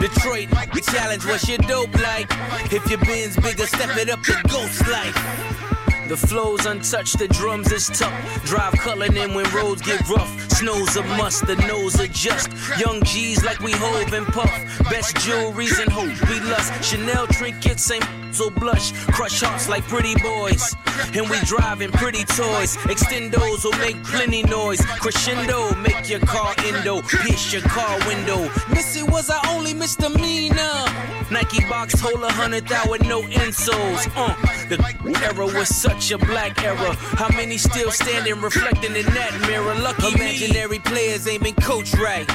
Detroit, 0.01 0.51
the 0.73 0.81
challenge, 0.81 1.25
what's 1.27 1.49
your 1.49 1.59
dope 1.59 1.95
like? 1.95 2.29
If 2.73 2.89
your 2.91 3.01
bin's 3.01 3.37
bigger, 3.37 3.67
step 3.67 3.97
it 3.97 4.11
up 4.11 4.23
to 4.23 4.41
ghost 4.49 4.87
life. 4.89 5.88
The 6.09 6.17
flow's 6.17 6.65
untouched, 6.65 7.19
the 7.19 7.29
drums 7.29 7.71
is 7.71 7.89
tough. 7.89 8.45
Drive 8.47 8.73
culling 8.79 9.15
in 9.15 9.35
when 9.35 9.45
roads 9.55 9.83
get 9.83 10.09
rough. 10.09 10.51
Snow's 10.51 10.97
a 10.97 11.03
must, 11.03 11.47
the 11.47 11.57
nose 11.57 12.01
adjust. 12.01 12.49
Young 12.79 13.03
G's 13.05 13.45
like 13.45 13.61
we 13.61 13.73
hove 13.73 14.15
and 14.15 14.27
puff. 14.29 14.51
Best 14.89 15.17
jewelries 15.17 15.79
and 15.79 15.93
hope 15.93 16.31
we 16.31 16.41
lust. 16.49 16.73
Chanel 16.83 17.27
trinkets, 17.27 17.85
same 17.85 18.03
so 18.33 18.51
blush. 18.51 18.93
Crush 19.09 19.41
hearts 19.41 19.69
like 19.69 19.85
pretty 19.89 20.15
boys. 20.23 20.75
And 21.15 21.29
we 21.31 21.39
driving 21.41 21.91
pretty 21.93 22.25
toys. 22.25 22.77
Extendos 22.89 23.65
will 23.65 23.79
make 23.79 24.03
plenty 24.05 24.43
noise. 24.43 24.81
Crescendo, 25.01 25.75
make 25.77 26.09
your 26.09 26.21
car 26.21 26.55
endo. 26.65 27.03
Pierce 27.03 27.53
your 27.53 27.63
car 27.63 27.99
window. 28.07 28.51
Missy 28.71 29.03
was 29.03 29.31
our 29.31 29.43
only 29.49 29.75
misdemeanor. 29.75 30.85
Nike 31.31 31.61
box 31.69 32.01
hold 32.01 32.23
a 32.23 32.33
hundred 32.33 32.67
thou 32.69 32.91
with 32.91 33.07
no 33.07 33.23
insoles. 33.23 34.11
Uh, 34.17 34.35
the 34.69 34.79
era 35.25 35.47
was 35.47 35.69
such 35.69 36.11
a 36.11 36.19
black 36.19 36.63
era. 36.63 36.95
How 36.95 37.29
many 37.37 37.59
still 37.59 37.91
standing 37.91 38.41
reflecting 38.41 38.97
in 38.97 39.07
that 39.07 39.39
mirror? 39.47 39.75
Lucky 39.75 40.15
imaginary 40.15 40.79
players 40.79 41.27
ain't 41.27 41.43
been 41.43 41.55
coached 41.55 41.97
right. 41.99 42.29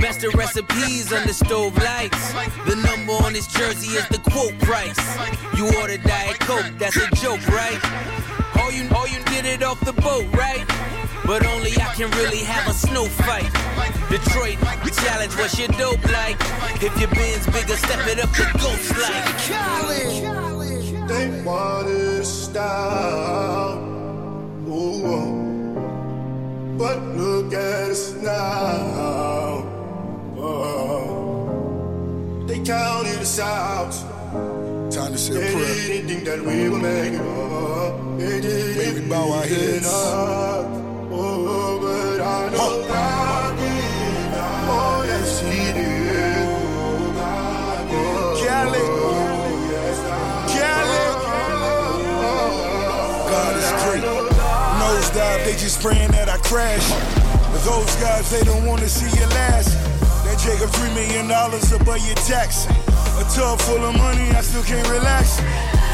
Master 0.00 0.30
recipes 0.30 1.12
under 1.12 1.32
stove 1.32 1.76
lights. 1.78 2.32
The 2.68 2.76
number 2.76 3.12
on 3.24 3.34
his 3.34 3.46
jersey 3.46 3.96
is 3.96 4.06
the 4.08 4.18
quote 4.30 4.58
price. 4.60 4.98
You 5.56 5.66
order 5.80 5.96
Diet 5.98 6.38
Coke, 6.40 6.70
that's 6.78 6.96
a 6.96 7.08
joke, 7.16 7.46
right? 7.48 7.80
All 8.58 8.70
you, 8.70 8.88
all 8.94 9.08
you 9.08 9.22
did 9.24 9.46
it 9.46 9.62
off 9.62 9.80
the 9.84 9.92
boat, 9.92 10.26
right? 10.34 10.66
But 11.24 11.46
only 11.46 11.72
I 11.72 11.92
can 11.94 12.10
really 12.12 12.44
have 12.44 12.68
a 12.68 12.74
snow 12.74 13.06
fight. 13.06 13.50
Detroit, 14.10 14.58
the 14.84 14.90
challenge, 15.02 15.34
what's 15.36 15.58
your 15.58 15.68
dope 15.68 16.04
like? 16.12 16.36
If 16.82 16.98
your 17.00 17.10
bin's 17.10 17.46
bigger, 17.46 17.76
step 17.76 18.06
it 18.06 18.20
up 18.20 18.30
to 18.32 18.44
ghost 18.58 18.96
like. 18.98 19.26
They 21.08 21.42
wanna 21.42 22.24
stop. 22.24 23.78
Ooh, 24.68 25.06
oh. 25.06 26.76
but 26.78 27.02
look 27.16 27.52
at 27.52 27.90
us 27.90 28.12
now. 28.14 29.75
Oh. 30.38 32.44
They 32.46 32.58
counted 32.60 33.18
us 33.20 33.38
out. 33.38 33.92
Time 34.92 35.12
to 35.12 35.18
say 35.18 35.34
They 35.34 35.48
a 35.48 35.52
prayer. 35.52 35.74
didn't 35.74 36.08
think 36.08 36.24
that 36.24 36.40
we 36.44 36.68
would 36.68 36.82
make 36.82 37.12
it 37.14 37.20
up. 37.20 38.18
They 38.18 38.40
didn't 38.40 38.76
May 38.76 38.92
we 39.00 39.08
bow 39.08 39.32
our 39.32 39.44
heads. 39.44 39.86
us. 39.86 40.66
Oh, 41.18 41.78
but 41.80 42.20
I 42.20 42.48
know 42.50 42.84
God 42.88 43.56
did. 43.56 44.34
Oh, 44.68 45.02
yes, 45.06 45.40
He 45.40 45.72
did. 45.72 46.48
Oh, 47.88 48.42
Cali. 48.44 48.84
God 53.30 53.54
is 53.56 53.70
great. 53.84 54.02
Nosedive, 54.80 55.40
they 55.44 55.56
just 55.56 55.80
praying 55.80 56.10
that 56.12 56.28
I 56.28 56.36
crash. 56.38 56.88
But 57.52 57.62
those 57.64 57.94
guys, 57.96 58.28
they 58.30 58.42
don't 58.44 58.64
want 58.66 58.80
to 58.82 58.88
see 58.88 59.08
you 59.18 59.26
last. 59.28 59.76
Jacob, 60.38 60.70
three 60.70 60.92
million 60.94 61.28
dollars 61.28 61.72
above 61.72 62.04
your 62.06 62.16
tax. 62.28 62.66
A 63.16 63.24
tub 63.34 63.58
full 63.60 63.82
of 63.84 63.96
money, 63.96 64.30
I 64.36 64.40
still 64.42 64.62
can't 64.62 64.86
relax. 64.88 65.38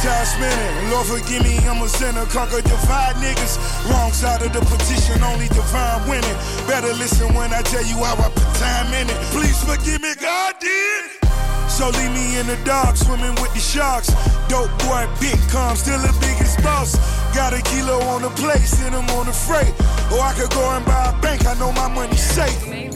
Time 0.03 0.27
spinning, 0.27 0.91
Lord 0.91 1.07
forgive 1.07 1.45
me, 1.45 1.59
I'm 1.63 1.81
a 1.81 1.89
sinner. 1.89 2.27
Conquer 2.27 2.61
divide 2.63 3.17
niggas. 3.23 3.57
Wrong 3.89 4.11
side 4.11 4.43
of 4.43 4.53
the 4.53 4.61
petition, 4.61 5.23
only 5.23 5.47
divine 5.49 6.09
winning. 6.09 6.37
Better 6.67 6.93
listen 6.95 7.33
when 7.35 7.53
I 7.53 7.63
tell 7.63 7.87
you 7.87 8.03
how 8.03 8.19
I 8.19 8.29
put 8.31 8.51
time 8.59 8.93
in 8.95 9.07
it. 9.09 9.19
Please 9.31 9.57
forgive 9.63 10.03
me, 10.03 10.13
God 10.21 10.55
did. 10.61 11.23
So 11.71 11.89
leave 11.89 12.13
me 12.13 12.39
in 12.39 12.47
the 12.47 12.59
dark, 12.65 12.97
swimming 12.97 13.35
with 13.41 13.55
the 13.55 13.61
sharks. 13.61 14.13
Dope 14.49 14.71
boy, 14.85 15.07
big 15.21 15.39
calm, 15.49 15.77
still 15.77 15.99
the 15.99 16.13
biggest 16.21 16.61
boss. 16.63 16.99
Got 17.35 17.55
a 17.55 17.63
kilo 17.63 17.99
on 18.13 18.23
the 18.23 18.31
plate, 18.31 18.67
send 18.67 18.95
him 18.95 19.09
on 19.17 19.27
the 19.27 19.33
freight. 19.33 19.73
Or 20.13 20.21
I 20.21 20.35
could 20.37 20.51
go 20.51 20.69
and 20.77 20.85
buy 20.85 21.15
a 21.17 21.23
bank, 21.23 21.47
I 21.47 21.55
know 21.55 21.73
my 21.73 21.89
money's 21.89 22.21
safe. 22.21 22.92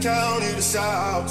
Counted 0.00 0.54
us 0.54 0.76
out. 0.76 1.26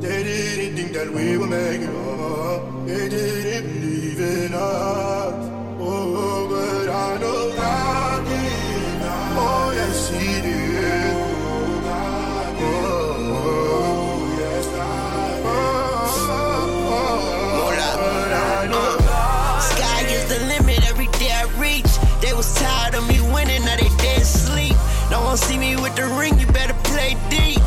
They 0.00 0.24
didn't 0.24 0.76
think 0.76 0.92
that 0.94 1.08
we 1.12 1.38
were 1.38 1.46
making 1.46 1.86
up. 1.86 2.86
They 2.88 3.08
didn't 3.08 3.72
believe 3.72 4.18
in 4.18 4.52
us. 4.52 5.50
Oh, 5.78 6.48
but 6.50 6.88
I 6.92 7.18
know 7.18 7.54
God 7.54 7.99
No 25.10 25.22
one 25.22 25.36
see 25.36 25.58
me 25.58 25.74
with 25.74 25.96
the 25.96 26.06
ring, 26.06 26.38
you 26.38 26.46
better 26.46 26.74
play 26.84 27.16
deep. 27.28 27.58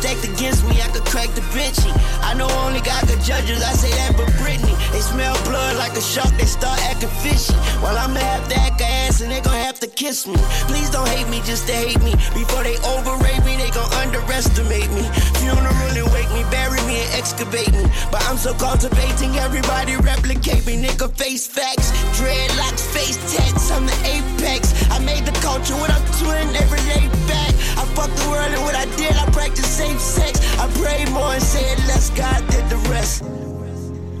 Stacked 0.00 0.24
against 0.24 0.64
me, 0.64 0.80
I 0.80 0.88
could 0.88 1.04
crack 1.04 1.28
the 1.36 1.44
bitchy. 1.52 1.92
I 2.24 2.32
know 2.34 2.48
only 2.64 2.80
God 2.80 3.04
could 3.06 3.20
judge 3.20 3.50
us, 3.50 3.60
I 3.60 3.72
say 3.76 3.92
that 4.00 4.16
but 4.16 4.28
Britney. 4.40 4.72
They 4.92 5.00
smell 5.00 5.36
blood 5.44 5.76
like 5.76 5.92
a 5.92 6.00
shark, 6.00 6.32
they 6.40 6.48
start 6.48 6.80
acting 6.88 7.12
fishy. 7.20 7.52
Well, 7.84 7.96
I'ma 7.96 8.20
have 8.20 8.48
to 8.48 8.56
act 8.56 8.80
ass 8.80 9.20
and 9.20 9.30
they 9.30 9.40
gon' 9.40 9.60
have 9.60 9.78
to 9.80 9.86
kiss 9.86 10.26
me. 10.26 10.40
Please 10.72 10.88
don't 10.88 11.08
hate 11.08 11.28
me 11.28 11.44
just 11.44 11.66
to 11.68 11.74
hate 11.74 12.00
me. 12.00 12.12
Before 12.32 12.64
they 12.64 12.76
overrate 12.96 13.44
me, 13.44 13.56
they 13.60 13.70
gon' 13.70 13.92
underestimate 14.00 14.90
me. 14.96 15.04
Funeral 15.36 15.92
and 16.00 16.08
wake 16.16 16.30
me, 16.32 16.42
bury 16.50 16.80
me 16.88 17.04
and 17.04 17.10
excavate 17.20 17.72
me. 17.72 17.84
But 18.10 18.24
I'm 18.24 18.36
so 18.36 18.54
cultivating, 18.54 19.36
everybody 19.36 19.96
replicate 19.96 20.64
me. 20.64 20.80
Nigga, 20.80 21.12
face 21.12 21.46
facts, 21.46 21.92
dreadlocks, 22.16 22.84
face 22.96 23.20
tats, 23.36 23.70
I'm 23.70 23.84
the 23.84 23.96
apex. 24.08 24.72
I 24.90 24.98
made 25.04 25.26
the 25.26 25.36
culture, 25.44 25.76
what 25.76 25.90
I'm 25.92 26.06
doing, 26.24 26.48
they 26.56 26.64
relate 26.72 27.12
back. 27.28 27.52
I 27.76 27.84
fuck 27.96 28.10
the 28.16 28.26
world 28.32 28.48
and 28.48 28.62
what 28.64 28.74
I 28.74 28.86
did, 28.96 29.12
I 29.12 29.24
practice 29.30 29.68
safe 29.98 30.00
sex. 30.00 30.58
I 30.58 30.68
pray 30.82 31.04
more 31.12 31.32
and 31.32 31.42
say 31.42 31.72
it 31.72 31.78
less, 31.88 32.10
God 32.10 32.46
did 32.50 32.68
the 32.68 32.76
rest. 32.90 33.24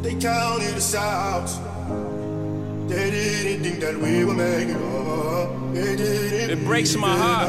They 0.02 0.14
counted 0.14 0.74
us 0.74 0.94
out. 0.94 1.48
They 2.88 3.10
didn't 3.10 3.62
think 3.62 3.80
that 3.80 3.96
we 3.96 4.24
would 4.24 4.36
make 4.36 4.68
it 4.68 4.76
up. 4.76 5.74
They 5.74 5.96
didn't 5.96 6.50
It 6.50 6.64
breaks 6.64 6.96
my 6.96 7.16
heart. 7.16 7.48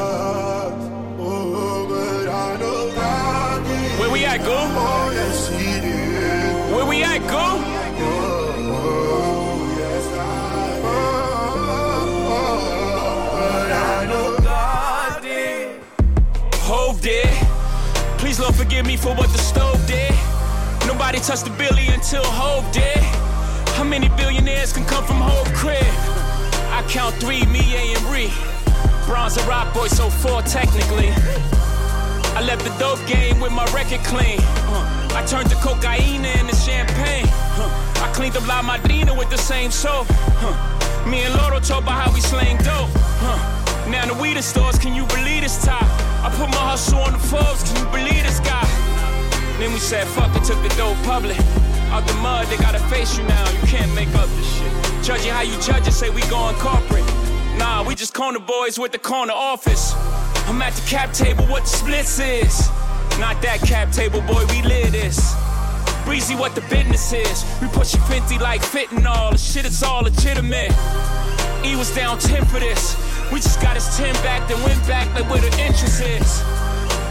Oh, 1.18 1.86
but 1.88 2.28
I 2.28 2.56
know 2.58 2.94
God 2.94 3.64
did. 3.64 3.98
Where 3.98 4.10
we 4.10 4.24
at, 4.24 4.40
go? 4.40 4.56
Oh, 4.56 5.10
yes, 5.12 5.48
He 5.48 5.80
did. 5.80 6.74
Where 6.74 6.86
we 6.86 7.02
at, 7.02 7.20
go? 7.22 7.58
Oh, 8.74 9.74
yes, 9.78 10.06
I 10.18 10.80
But 13.34 13.72
I 13.72 14.06
know 14.06 14.36
God 14.38 15.22
did. 15.22 15.80
Hove 16.54 17.00
did. 17.00 17.41
Please, 18.32 18.40
Lord, 18.40 18.54
forgive 18.54 18.86
me 18.86 18.96
for 18.96 19.14
what 19.14 19.28
the 19.28 19.36
stove 19.36 19.86
did. 19.86 20.10
Nobody 20.88 21.18
touched 21.20 21.44
the 21.44 21.50
Billy 21.50 21.88
until 21.88 22.24
Hove 22.24 22.64
did. 22.72 22.96
How 23.76 23.84
many 23.84 24.08
billionaires 24.08 24.72
can 24.72 24.86
come 24.86 25.04
from 25.04 25.20
Hove 25.20 25.52
crib? 25.52 25.84
I 26.72 26.82
count 26.88 27.14
three, 27.16 27.44
me, 27.52 27.60
A, 27.76 27.92
and 27.92 28.04
Ree. 28.08 28.32
Bronze 29.04 29.36
and 29.36 29.46
rock 29.46 29.74
boy, 29.74 29.88
so 29.88 30.08
four 30.08 30.40
technically. 30.48 31.12
I 32.32 32.40
left 32.40 32.64
the 32.64 32.72
dope 32.80 33.06
game 33.06 33.38
with 33.38 33.52
my 33.52 33.66
record 33.66 34.00
clean. 34.00 34.40
I 35.12 35.22
turned 35.28 35.50
the 35.50 35.56
cocaine 35.56 36.24
into 36.24 36.56
champagne. 36.56 37.28
I 38.00 38.10
cleaned 38.14 38.34
up 38.38 38.48
La 38.48 38.62
Madrina 38.62 39.12
with 39.14 39.28
the 39.28 39.36
same 39.36 39.70
soap. 39.70 40.08
Me 41.04 41.20
and 41.20 41.34
Loro 41.34 41.60
talk 41.60 41.82
about 41.82 42.00
how 42.00 42.14
we 42.14 42.22
slang 42.22 42.56
dope. 42.64 42.88
Now 43.92 44.06
the 44.06 44.16
weed 44.18 44.40
stores, 44.40 44.78
can 44.78 44.94
you 44.94 45.04
believe 45.08 45.42
this 45.42 45.62
top? 45.62 45.84
Put 46.38 46.48
my 46.50 46.72
hustle 46.72 47.00
on 47.00 47.12
the 47.12 47.18
Forbes, 47.18 47.62
can 47.64 47.76
you 47.76 47.88
believe 47.92 48.24
this 48.24 48.40
guy? 48.40 48.64
Then 49.58 49.72
we 49.72 49.78
said, 49.78 50.06
fuck 50.08 50.34
it, 50.36 50.44
took 50.44 50.60
the 50.62 50.72
dope 50.76 50.96
public. 51.04 51.38
Out 51.92 52.06
the 52.06 52.14
mud, 52.14 52.46
they 52.46 52.56
gotta 52.56 52.80
face 52.88 53.18
you 53.18 53.24
now. 53.24 53.50
You 53.50 53.58
can't 53.68 53.92
make 53.94 54.08
up 54.14 54.28
this 54.30 54.48
shit. 54.56 54.72
Judge 55.04 55.26
it 55.26 55.32
how 55.32 55.42
you 55.42 55.60
judge 55.60 55.86
it, 55.86 55.92
say 55.92 56.10
we 56.10 56.22
going 56.30 56.56
corporate. 56.56 57.04
Nah, 57.58 57.84
we 57.86 57.94
just 57.94 58.14
corner 58.14 58.40
boys 58.40 58.78
with 58.78 58.92
the 58.92 58.98
corner 58.98 59.34
office. 59.34 59.94
I'm 60.48 60.60
at 60.62 60.72
the 60.72 60.88
cap 60.88 61.12
table, 61.12 61.44
what 61.46 61.62
the 61.62 61.68
splits 61.68 62.18
is. 62.18 62.68
Not 63.20 63.40
that 63.42 63.60
cap 63.60 63.92
table, 63.92 64.20
boy, 64.22 64.46
we 64.46 64.62
live 64.62 64.92
this. 64.92 65.34
Breezy, 66.04 66.34
what 66.34 66.54
the 66.54 66.62
business 66.62 67.12
is. 67.12 67.44
We 67.60 67.68
push 67.68 67.94
50 67.94 68.38
like 68.38 68.62
fitting 68.62 69.06
all. 69.06 69.32
The 69.32 69.38
shit 69.38 69.64
is 69.64 69.82
all 69.82 70.02
legitimate. 70.02 70.72
E 71.64 71.76
was 71.76 71.94
down 71.94 72.18
10 72.18 72.44
for 72.46 72.58
this. 72.58 72.96
We 73.32 73.40
just 73.40 73.62
got 73.62 73.76
his 73.76 73.88
10 73.96 74.12
back, 74.22 74.46
then 74.46 74.62
went 74.62 74.86
back 74.86 75.08
like 75.14 75.28
where 75.30 75.40
the 75.40 75.48
interest 75.58 76.02
is. 76.02 76.42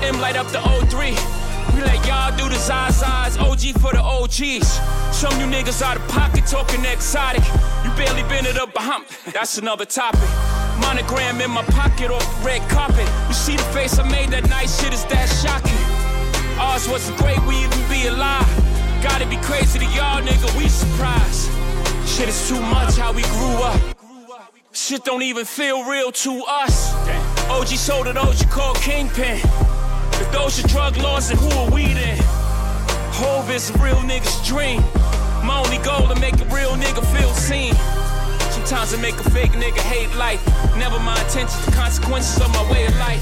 M 0.04 0.22
light 0.22 0.36
up 0.36 0.48
the 0.50 0.60
O3. 0.60 1.18
We 1.74 1.82
let 1.82 2.06
y'all 2.06 2.30
do 2.38 2.48
the 2.48 2.62
Zazas, 2.62 3.40
OG 3.42 3.82
for 3.82 3.92
the 3.92 4.02
OGs. 4.02 4.68
Some 5.16 5.34
you 5.40 5.48
niggas 5.48 5.82
out 5.82 5.98
of 5.98 6.08
pocket 6.10 6.46
talking 6.46 6.86
exotic. 6.86 7.44
You 7.84 7.90
barely 7.98 8.22
been 8.30 8.44
to 8.46 8.54
the 8.54 8.68
Bahamas, 8.72 9.10
that's 9.34 9.58
another 9.58 9.86
topic. 9.86 10.30
Monogram 10.80 11.42
in 11.42 11.50
my 11.50 11.64
pocket 11.64 12.12
off 12.12 12.26
the 12.40 12.46
red 12.46 12.62
carpet. 12.70 13.08
You 13.28 13.34
see 13.34 13.56
the 13.56 13.64
face 13.74 13.98
I 13.98 14.08
made 14.08 14.30
that 14.30 14.48
night, 14.48 14.70
shit 14.70 14.94
is 14.94 15.06
that 15.06 15.26
shocking. 15.42 15.82
Ours 16.60 16.88
wasn't 16.88 17.18
great, 17.18 17.42
we 17.48 17.56
even 17.64 17.90
be 17.90 18.06
alive. 18.08 18.46
Gotta 19.02 19.26
be 19.26 19.38
crazy 19.38 19.80
to 19.80 19.86
y'all, 19.86 20.22
nigga, 20.22 20.56
we 20.56 20.68
surprised. 20.70 21.50
Shit 22.08 22.30
is 22.30 22.48
too 22.48 22.62
much 22.62 22.98
how 22.98 23.12
we 23.12 23.24
grew 23.24 23.64
up. 23.64 24.01
Shit 24.74 25.04
don't 25.04 25.22
even 25.22 25.44
feel 25.44 25.84
real 25.84 26.14
to 26.14 26.44
us. 26.48 26.94
OG 27.50 27.68
sold 27.68 28.08
it, 28.08 28.16
OG 28.16 28.50
called 28.50 28.78
Kingpin. 28.78 29.38
If 30.14 30.32
those 30.32 30.64
are 30.64 30.68
drug 30.70 30.96
laws, 30.96 31.28
then 31.28 31.38
who 31.38 31.50
are 31.60 31.70
we 31.70 31.94
then? 31.94 32.18
Hov 33.20 33.52
is 33.52 33.70
a 33.70 33.74
real 33.80 33.98
nigga's 33.98 34.48
dream. 34.48 34.80
My 35.46 35.62
only 35.62 35.78
goal 35.80 36.08
to 36.08 36.18
make 36.22 36.40
a 36.40 36.46
real 36.56 36.72
nigga 36.80 37.04
feel 37.12 37.34
seen. 37.34 37.76
Sometimes 38.54 38.94
I 38.94 39.02
make 39.02 39.16
a 39.16 39.30
fake 39.32 39.52
nigga 39.52 39.82
hate 39.92 40.16
life. 40.16 40.42
Never 40.78 41.00
my 41.00 41.20
intentions, 41.20 41.66
the 41.66 41.74
consequences 41.74 42.42
of 42.42 42.50
my 42.54 42.72
way 42.72 42.86
of 42.86 42.96
life. 42.96 43.22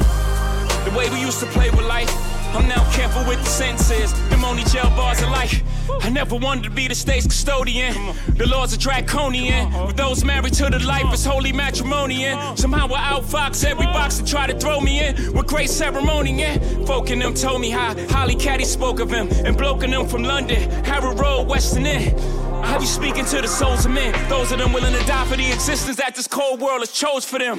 The 0.86 0.94
way 0.96 1.10
we 1.10 1.20
used 1.20 1.40
to 1.40 1.48
play 1.48 1.72
with 1.72 1.86
life. 1.88 2.10
I'm 2.54 2.68
now 2.68 2.84
careful 2.92 3.24
with 3.26 3.40
the 3.40 3.50
sentences. 3.50 4.12
Them 4.30 4.44
only 4.44 4.64
jail 4.64 4.90
bars 4.96 5.22
are 5.22 5.32
like. 5.32 5.64
I 6.02 6.10
never 6.10 6.36
wanted 6.36 6.64
to 6.64 6.70
be 6.70 6.88
the 6.88 6.96
state's 6.96 7.26
custodian. 7.26 7.94
The 8.36 8.48
laws 8.48 8.74
are 8.74 8.78
draconian. 8.78 9.72
With 9.86 9.98
those 9.98 10.24
married 10.24 10.54
to 10.54 10.70
the 10.70 10.80
life, 10.80 11.06
it's 11.12 11.26
holy 11.26 11.52
matrimonian. 11.52 12.58
Somehow 12.58 12.88
I 12.94 13.14
outfox 13.14 13.66
every 13.66 13.86
box 13.86 14.18
to 14.18 14.26
try 14.26 14.48
to 14.48 14.58
throw 14.58 14.80
me 14.80 15.06
in. 15.06 15.34
With 15.34 15.48
great 15.48 15.70
ceremony, 15.70 16.40
yeah. 16.40 16.58
Folk 16.86 17.10
in 17.12 17.20
them 17.20 17.34
told 17.34 17.62
me 17.62 17.70
how 17.70 17.96
Holly 18.08 18.36
Caddy 18.36 18.66
spoke 18.66 19.00
of 19.00 19.12
him. 19.12 19.28
And 19.46 19.58
bloke 19.58 19.84
in 19.84 19.92
them 19.92 20.08
from 20.08 20.24
London, 20.24 20.70
Harrow 20.86 21.14
Road, 21.16 21.48
Western 21.48 21.86
Inn. 21.86 22.18
I 22.64 22.78
you 22.78 22.88
speaking 22.88 23.26
to 23.26 23.42
the 23.42 23.48
souls 23.48 23.86
of 23.86 23.92
men. 23.92 24.14
Those 24.30 24.52
of 24.52 24.60
them 24.60 24.74
willing 24.74 24.94
to 24.94 25.06
die 25.06 25.26
for 25.26 25.36
the 25.36 25.52
existence 25.52 25.98
that 25.98 26.16
this 26.16 26.28
cold 26.28 26.62
world 26.62 26.82
has 26.82 26.92
chose 26.92 27.26
for 27.26 27.40
them. 27.40 27.58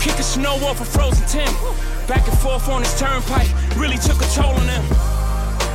Kicking 0.00 0.22
snow 0.22 0.54
off 0.64 0.80
a 0.80 0.84
frozen 0.84 1.26
Tim. 1.28 1.52
Back 2.08 2.26
and 2.26 2.38
forth 2.38 2.68
on 2.70 2.80
this 2.80 2.98
turnpike 2.98 3.52
really 3.76 3.98
took 3.98 4.16
toll 4.32 4.56
on 4.56 4.66
them. 4.66 4.84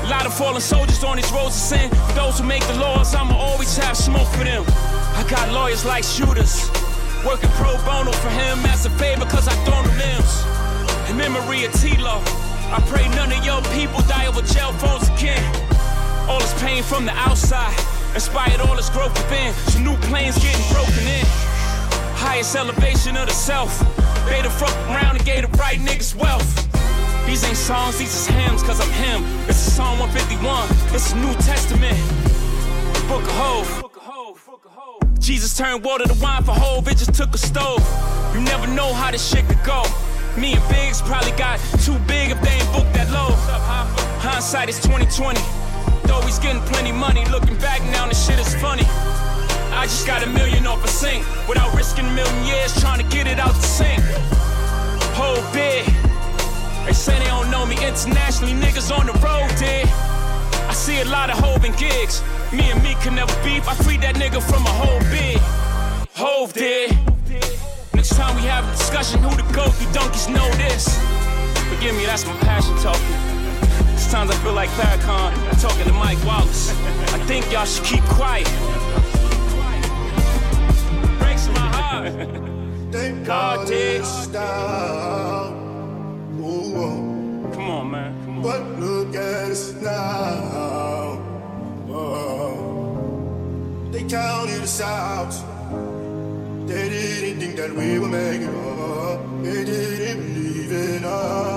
A 0.02 0.08
lot 0.10 0.26
of 0.26 0.34
fallen 0.34 0.62
soldiers 0.62 1.04
on 1.04 1.18
these 1.18 1.32
roads 1.32 1.54
of 1.56 1.62
sin. 1.62 1.90
For 1.90 2.14
those 2.14 2.40
who 2.40 2.46
make 2.46 2.66
the 2.66 2.74
laws, 2.80 3.14
I'ma 3.14 3.36
always 3.36 3.78
have 3.78 3.96
smoke 3.96 4.28
for 4.30 4.44
them. 4.44 4.64
I 5.14 5.24
got 5.30 5.52
lawyers 5.52 5.86
like 5.86 6.04
shooters. 6.04 6.70
Working 7.24 7.52
pro 7.52 7.78
bono 7.86 8.12
for 8.12 8.30
him 8.30 8.58
as 8.74 8.86
a 8.88 8.90
favor, 8.98 9.26
cause 9.26 9.48
I 9.48 9.54
thrown 9.64 9.86
them 9.86 9.98
limbs. 9.98 10.34
In 11.10 11.18
memory 11.18 11.66
of 11.66 11.74
T-Lo, 11.74 12.22
I 12.74 12.82
pray 12.90 13.08
none 13.10 13.32
of 13.32 13.46
your 13.46 13.62
people 13.78 14.02
die 14.10 14.26
over 14.26 14.42
jail 14.42 14.74
phones 14.74 15.08
again. 15.10 15.46
All 16.28 16.40
this 16.40 16.54
pain 16.62 16.82
from 16.82 17.06
the 17.06 17.14
outside 17.14 17.78
inspired 18.16 18.60
all 18.60 18.76
this 18.76 18.90
growth 18.90 19.14
within. 19.14 19.54
So 19.70 19.80
new 19.80 19.96
planes 20.10 20.36
getting 20.42 20.66
broken 20.74 21.06
in. 21.06 21.55
Highest 22.16 22.56
elevation 22.56 23.18
of 23.18 23.28
the 23.28 23.34
self. 23.34 23.80
They 24.28 24.42
the 24.42 24.50
fuck 24.50 24.76
around 24.88 25.18
and 25.18 25.26
gave 25.26 25.50
the 25.50 25.58
right 25.58 25.78
niggas 25.80 26.16
wealth. 26.16 26.48
These 27.26 27.44
ain't 27.44 27.58
songs, 27.58 27.98
these 27.98 28.16
is 28.16 28.28
hymns, 28.28 28.64
cause 28.64 28.80
I'm 28.80 28.92
him. 28.92 29.24
This 29.48 29.58
is 29.68 29.74
Psalm 29.74 30.00
151, 30.00 30.70
it's 30.94 31.08
is 31.08 31.16
New 31.16 31.34
Testament. 31.42 31.98
Book 33.08 33.24
of 33.24 33.36
Hov. 33.36 33.86
Jesus 35.20 35.58
turned 35.58 35.84
water 35.84 36.06
to 36.06 36.14
wine 36.22 36.44
for 36.44 36.54
Hov, 36.54 36.88
it 36.88 36.98
just 36.98 37.14
took 37.16 37.34
a 37.34 37.38
stove. 37.38 37.82
You 38.34 38.42
never 38.42 38.68
know 38.68 38.94
how 38.94 39.12
this 39.12 39.28
shit 39.28 39.48
could 39.48 39.64
go. 39.64 39.84
Me 40.38 40.54
and 40.54 40.70
Biggs 40.70 41.02
probably 41.02 41.32
got 41.32 41.60
too 41.82 41.98
big 42.08 42.32
if 42.32 42.40
they 42.42 42.52
ain't 42.52 42.72
booked 42.74 42.94
that 42.94 43.10
low. 43.10 43.34
Hindsight 44.22 44.70
is 44.70 44.80
2020. 44.82 45.40
Though 46.06 46.22
he's 46.22 46.40
getting 46.40 46.62
plenty 46.64 46.92
money, 46.92 47.26
looking 47.26 47.58
back 47.58 47.82
now, 47.90 48.08
this 48.08 48.26
shit 48.28 48.38
is 48.38 48.54
funny. 48.56 48.86
I 49.76 49.84
just 49.84 50.08
got 50.08 50.24
a 50.24 50.30
million 50.30 50.66
off 50.66 50.84
a 50.84 50.88
sync 50.88 51.26
without 51.48 51.76
risking 51.76 52.06
a 52.06 52.14
million 52.14 52.46
years 52.46 52.74
trying 52.80 52.98
to 52.98 53.08
get 53.16 53.28
it 53.28 53.40
out 53.40 53.54
the 53.54 53.68
sink. 53.68 54.02
Whole 55.14 55.44
big. 55.52 55.86
They 56.86 56.94
say 56.94 57.20
they 57.20 57.26
don't 57.26 57.52
know 57.52 57.66
me 57.66 57.76
internationally, 57.86 58.54
niggas 58.54 58.90
on 58.90 59.06
the 59.06 59.14
road 59.20 59.52
did. 59.60 59.88
I 60.70 60.74
see 60.74 61.02
a 61.02 61.06
lot 61.06 61.30
of 61.30 61.38
Hove 61.40 61.66
and 61.66 61.76
gigs. 61.78 62.24
Me 62.54 62.72
and 62.72 62.82
me 62.82 62.96
can 63.04 63.16
never 63.16 63.36
beef. 63.44 63.68
I 63.68 63.76
freed 63.76 64.02
that 64.02 64.16
nigga 64.16 64.42
from 64.42 64.66
a 64.66 64.74
whole 64.82 65.00
big. 65.12 65.38
Hov 66.16 66.54
did. 66.54 66.96
Next 67.94 68.16
time 68.16 68.36
we 68.36 68.44
have 68.44 68.64
a 68.68 68.72
discussion, 68.78 69.22
who 69.22 69.36
the 69.36 69.44
goat? 69.54 69.74
You 69.82 69.92
donkeys 69.92 70.30
know 70.30 70.50
this. 70.56 70.98
Forgive 71.70 71.96
me, 71.96 72.06
that's 72.06 72.26
my 72.26 72.36
passion 72.48 72.76
talking. 72.80 73.36
Sometimes 73.98 74.32
I 74.32 74.36
feel 74.44 74.54
like 74.54 74.70
Farrakhan 74.72 75.62
talking 75.62 75.86
to 75.86 75.94
Mike 75.94 76.24
Wallace. 76.24 76.72
I 77.12 77.20
think 77.28 77.52
y'all 77.52 77.66
should 77.66 77.84
keep 77.84 78.04
quiet. 78.06 78.48
Thank 82.92 83.26
God 83.26 83.68
did. 83.68 84.04
down. 84.32 85.54
Ooh, 86.40 87.50
Come 87.54 87.70
on, 87.70 87.92
man. 87.92 88.26
Come 88.26 88.38
on. 88.38 88.44
But 88.44 88.80
look 88.80 89.16
at 89.16 89.52
us 89.52 89.74
now. 89.82 91.18
Oh. 91.90 93.88
They 93.92 94.04
counted 94.04 94.62
us 94.62 94.82
out. 94.82 95.34
They 96.68 96.90
didn't 96.90 97.40
think 97.40 97.56
that 97.56 97.72
we 97.74 97.98
would 97.98 98.12
make 98.12 98.42
it 98.42 98.50
up. 98.50 99.20
They 99.44 99.66
didn't 99.66 100.34
believe 100.34 100.72
in 100.72 101.04
us. 101.06 101.55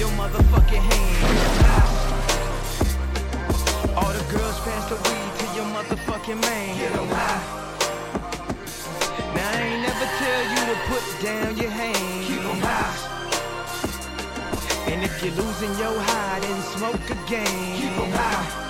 Your 0.00 0.08
motherfucking 0.12 0.84
hand. 0.90 1.24
All 3.98 4.12
the 4.18 4.24
girls 4.32 4.58
pass 4.64 4.88
the 4.88 4.96
weed 4.96 5.30
to 5.40 5.46
your 5.56 5.68
motherfucking 5.76 6.40
man. 6.40 6.68
Get 6.78 6.92
'em 6.96 7.10
high. 7.18 7.42
Now 9.34 9.50
I 9.50 9.60
ain't 9.60 9.82
never 9.88 10.06
tell 10.22 10.42
you 10.52 10.62
to 10.70 10.76
put 10.90 11.04
down 11.26 11.50
your 11.62 11.74
hand. 11.80 12.26
Keep 12.28 12.44
'em 12.52 12.60
high. 12.68 12.96
And 14.90 14.98
if 15.04 15.14
you're 15.22 15.36
losing 15.42 15.72
your 15.82 15.96
high, 16.08 16.40
then 16.44 16.58
smoke 16.74 17.08
again. 17.18 17.60
Keep 17.80 17.96
'em 18.04 18.12
high. 18.20 18.69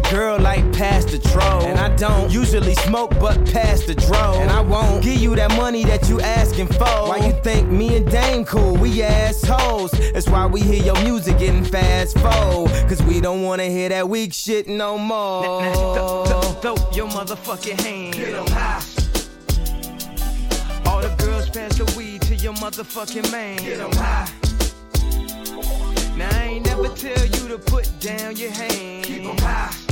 your 0.00 0.12
girl 0.12 0.38
like 0.38 0.72
past 0.72 1.08
the 1.08 1.18
troll. 1.18 1.62
And 1.62 1.78
I 1.78 1.94
don't 1.96 2.30
usually 2.30 2.74
smoke, 2.74 3.10
but 3.18 3.36
past 3.52 3.86
the 3.86 3.94
dro. 3.94 4.34
And 4.36 4.50
I 4.50 4.60
won't 4.60 5.02
give 5.02 5.20
you 5.20 5.34
that 5.36 5.50
money 5.56 5.84
that 5.84 6.08
you 6.08 6.20
asking 6.20 6.68
for. 6.68 7.08
Why 7.08 7.18
you 7.26 7.32
think 7.42 7.68
me 7.68 7.96
and 7.96 8.10
Dame 8.10 8.44
cool? 8.44 8.76
We 8.76 9.02
assholes. 9.02 9.90
That's 10.12 10.28
why 10.28 10.46
we 10.46 10.60
hear 10.60 10.82
your 10.82 11.00
music 11.02 11.38
getting 11.38 11.64
fast 11.64 12.18
forward. 12.18 12.70
Cause 12.88 13.02
we 13.02 13.20
don't 13.20 13.42
wanna 13.42 13.66
hear 13.66 13.88
that 13.88 14.08
weak 14.08 14.32
shit 14.32 14.68
no 14.68 14.98
more. 14.98 15.62
Throw 16.60 16.74
your 16.92 17.08
motherfucking 17.08 17.80
hand. 17.80 18.14
Get 18.14 18.34
'em 18.34 18.46
high. 18.48 18.82
All 20.86 21.00
the 21.00 21.14
girls 21.18 21.48
pass 21.50 21.76
the 21.76 21.92
weed 21.96 22.22
to 22.22 22.34
your 22.34 22.54
motherfucking 22.54 23.30
man. 23.30 23.58
Get 23.58 23.80
'em 23.80 23.92
high. 23.92 24.28
Now 26.16 26.28
I 26.32 26.44
ain't 26.44 26.66
never 26.66 26.88
tell 26.88 27.24
you 27.26 27.48
to 27.48 27.58
put 27.58 27.88
down 28.00 28.36
your 28.36 28.50
hand. 28.50 29.04
Keep 29.04 29.24
'em 29.24 29.38
high. 29.38 29.89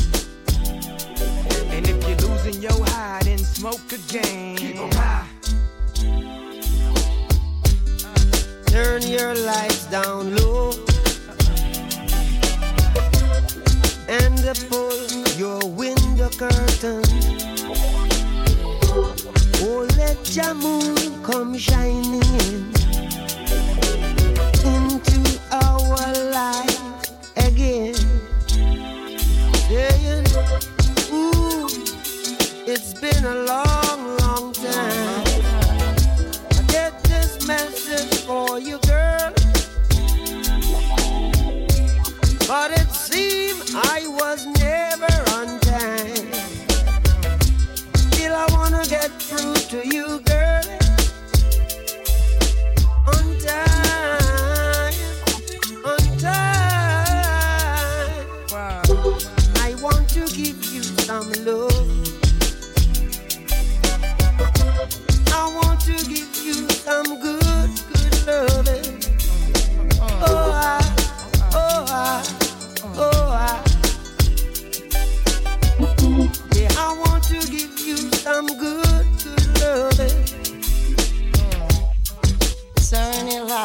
And 1.71 1.89
if 1.89 2.09
you're 2.09 2.29
losing 2.29 2.63
your 2.63 2.85
high, 2.87 3.21
then 3.25 3.39
smoke 3.39 3.93
again. 3.93 4.57
Keep 4.57 4.77
'em 4.77 4.93
high. 4.93 5.27
Turn 8.67 9.03
your 9.03 9.35
lights 9.35 9.87
down 9.87 10.37
low 10.37 10.73
and 14.09 14.39
pull 14.71 15.07
your 15.37 15.61
window 15.69 16.31
curtains. 16.31 17.09
Oh, 19.61 19.87
let 19.97 20.19
your 20.35 20.55
moon 20.55 21.23
come 21.23 21.57
shining 21.59 22.23
in 22.47 22.73
into 24.65 25.41
our 25.53 26.13
life 26.33 26.88
been 33.01 33.25
a 33.25 33.35
long, 33.45 34.17
long 34.19 34.53
time. 34.53 35.25
I 36.51 36.63
get 36.69 37.03
this 37.05 37.47
message 37.47 38.23
for 38.25 38.59
you, 38.59 38.79
girl. 38.89 39.33
But 42.49 42.73
it 42.73 42.91
seemed 42.91 43.63
I 43.75 44.07
was 44.09 44.47
never 44.47 45.13
on 45.37 45.61
time. 45.61 46.33
Still, 47.95 48.35
I 48.35 48.47
wanna 48.51 48.85
get 48.89 49.11
through 49.23 49.55
to 49.55 49.87
you, 49.87 50.21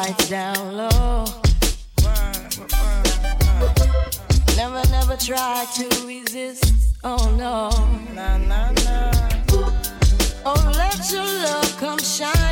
lights 0.04 0.30
down 0.30 0.76
low. 0.76 1.26
Never, 4.58 4.84
never 4.89 5.16
try 5.16 5.66
to 5.78 5.86
resist. 6.06 6.97
Oh 7.04 7.34
no. 7.38 7.70
Oh, 10.45 10.74
let 10.76 11.12
your 11.12 11.24
love 11.24 11.78
come 11.80 11.99
shining 11.99 12.43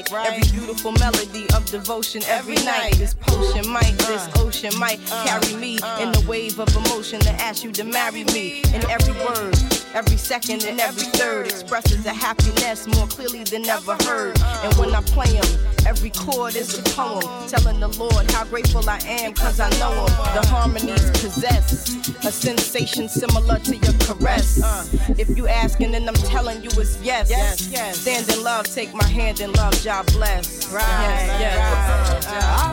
to 0.00 0.02
recite. 0.02 0.26
Every 0.26 0.58
beautiful 0.58 0.92
melody 0.92 1.46
of 1.54 1.66
devotion 1.66 2.22
every 2.26 2.56
night. 2.56 2.94
This 2.96 3.14
potion 3.14 3.68
might, 3.70 3.96
this 3.98 4.28
ocean 4.36 4.78
might 4.78 5.04
carry 5.24 5.54
me 5.56 5.74
in 6.00 6.12
the 6.12 6.24
wave 6.28 6.58
of 6.58 6.74
emotion 6.74 7.20
to 7.20 7.30
ask 7.32 7.64
you 7.64 7.72
to 7.72 7.84
marry 7.84 8.24
me. 8.24 8.62
And 8.72 8.84
every 8.84 9.12
word, 9.24 9.56
every 9.94 10.16
second, 10.16 10.64
and 10.64 10.80
every 10.80 11.04
third 11.18 11.46
expresses 11.46 12.06
a 12.06 12.12
happiness 12.12 12.86
more 12.96 13.06
clearly 13.06 13.44
than 13.44 13.66
ever 13.66 13.96
heard. 14.04 14.38
And 14.40 14.74
when 14.74 14.94
I 14.94 15.02
play 15.02 15.26
them, 15.26 15.81
every 15.92 16.10
chord 16.10 16.56
is 16.56 16.78
a 16.78 16.82
poem 16.94 17.20
telling 17.48 17.78
the 17.78 17.88
Lord 17.98 18.30
how 18.30 18.44
grateful 18.46 18.88
I 18.88 18.98
am 19.04 19.34
cause 19.34 19.60
I 19.60 19.68
know 19.78 19.92
him. 19.92 20.06
The 20.34 20.46
harmonies 20.48 21.10
possess 21.10 21.94
a 22.24 22.32
sensation 22.32 23.10
similar 23.10 23.58
to 23.58 23.76
your 23.76 23.92
caress. 24.00 24.48
If 25.18 25.36
you 25.36 25.48
asking, 25.48 25.92
then 25.92 26.08
I'm 26.08 26.14
telling 26.14 26.62
you 26.62 26.70
it's 26.80 26.98
yes. 27.02 27.28
yes. 27.30 27.98
Stand 27.98 28.26
in 28.30 28.42
love, 28.42 28.64
take 28.74 28.94
my 28.94 29.04
hand 29.04 29.40
in 29.40 29.52
love, 29.52 29.74
God 29.84 30.06
bless. 30.12 30.72
Right. 30.72 30.80
Yes, 30.80 31.40
yes. 31.40 32.71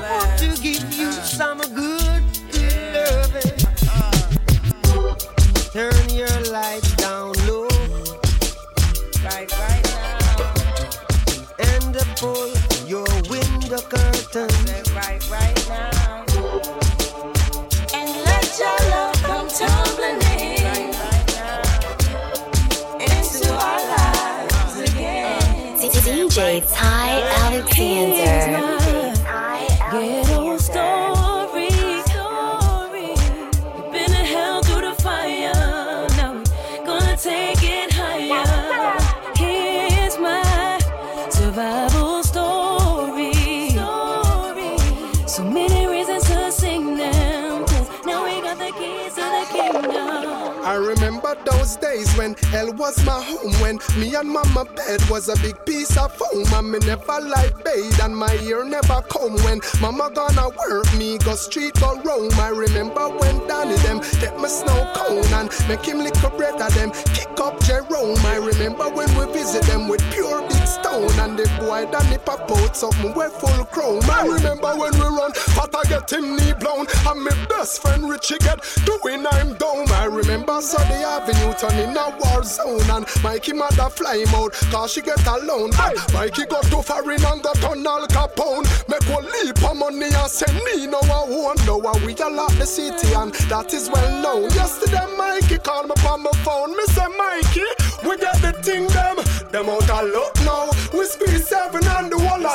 Out 72.70 72.76
something 72.76 73.14
we 73.14 73.28
full 73.30 73.66
crown. 73.66 74.00
Man, 74.08 74.30
remember 74.30 74.76
when 74.76 74.94
we 74.94 75.00
run, 75.00 75.34
Fata 75.34 75.82
get 75.88 76.12
him 76.12 76.36
knee 76.36 76.54
blown, 76.54 76.86
and 77.08 77.24
my 77.24 77.32
best 77.48 77.82
friend 77.82 78.10
Richie 78.10 78.38
get 78.40 78.60
doing 78.86 79.26
I'm 79.26 79.56
down. 79.56 79.90
I 79.92 80.06
remember 80.06 80.62
Sunday 80.62 81.04
Avenue 81.04 81.54
turning 81.58 81.96
a 81.98 82.16
war 82.20 82.44
zone, 82.44 82.90
and 82.90 83.06
Mikey 83.24 83.54
mother 83.54 83.90
fly 83.90 84.24
out, 84.36 84.54
cause 84.72 84.94
she 84.94 85.02
get 85.02 85.26
alone. 85.28 85.72
But 85.72 86.14
Mikey 86.14 86.46
got 86.46 86.64
to 86.64 86.82
foreign 86.82 87.24
and 87.26 87.44
got 87.44 87.64
on 87.64 87.86
Al 87.86 88.08
Capone. 88.08 88.66
Make 88.88 89.08
one 89.10 89.26
leap 89.26 89.64
of 89.64 89.78
money 89.78 90.14
and 90.14 90.32
send 90.32 90.56
me 90.66 90.88
no 90.88 91.00
one 91.02 91.66
know 91.66 91.78
we 91.78 92.16
all 92.16 92.40
up 92.40 92.52
the 92.54 92.66
city, 92.66 93.14
and 93.14 93.34
that 93.50 93.74
is 93.74 93.90
well 93.90 94.22
known. 94.22 94.50
Yesterday, 94.52 95.06
Mikey 95.18 95.58
called 95.60 95.88
me 95.88 95.96
on 96.08 96.24
my 96.24 96.32
phone. 96.44 96.76
Me 96.76 96.86
say, 96.88 97.08
Mikey, 97.08 97.68
we 98.08 98.18
get 98.18 98.36
the 98.42 98.54
thing 98.62 98.88
them. 98.88 99.18
Them 99.52 99.70
out 99.70 99.90
of 99.90 100.10
luck 100.14 100.36
now. 100.46 100.69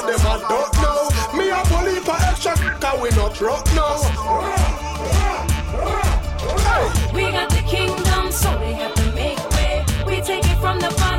Them 0.07 0.21
I 0.27 0.39
don't 0.49 0.73
know. 0.83 1.09
Me 1.37 1.51
a 1.51 1.63
bully 1.71 2.01
for 2.01 2.17
extra, 2.29 2.55
cause 2.81 3.01
we 3.01 3.11
not 3.11 3.41
rock 3.41 3.67
now. 3.75 3.97
We 7.15 7.31
got 7.31 7.49
the 7.51 7.63
kingdom, 7.67 8.31
so 8.31 8.51
we 8.61 8.73
have 8.73 8.95
to 8.95 9.13
make 9.13 9.39
way. 9.53 9.85
We 10.07 10.21
take 10.21 10.45
it 10.45 10.59
from 10.59 10.79
the 10.81 10.91
bottom 10.99 11.14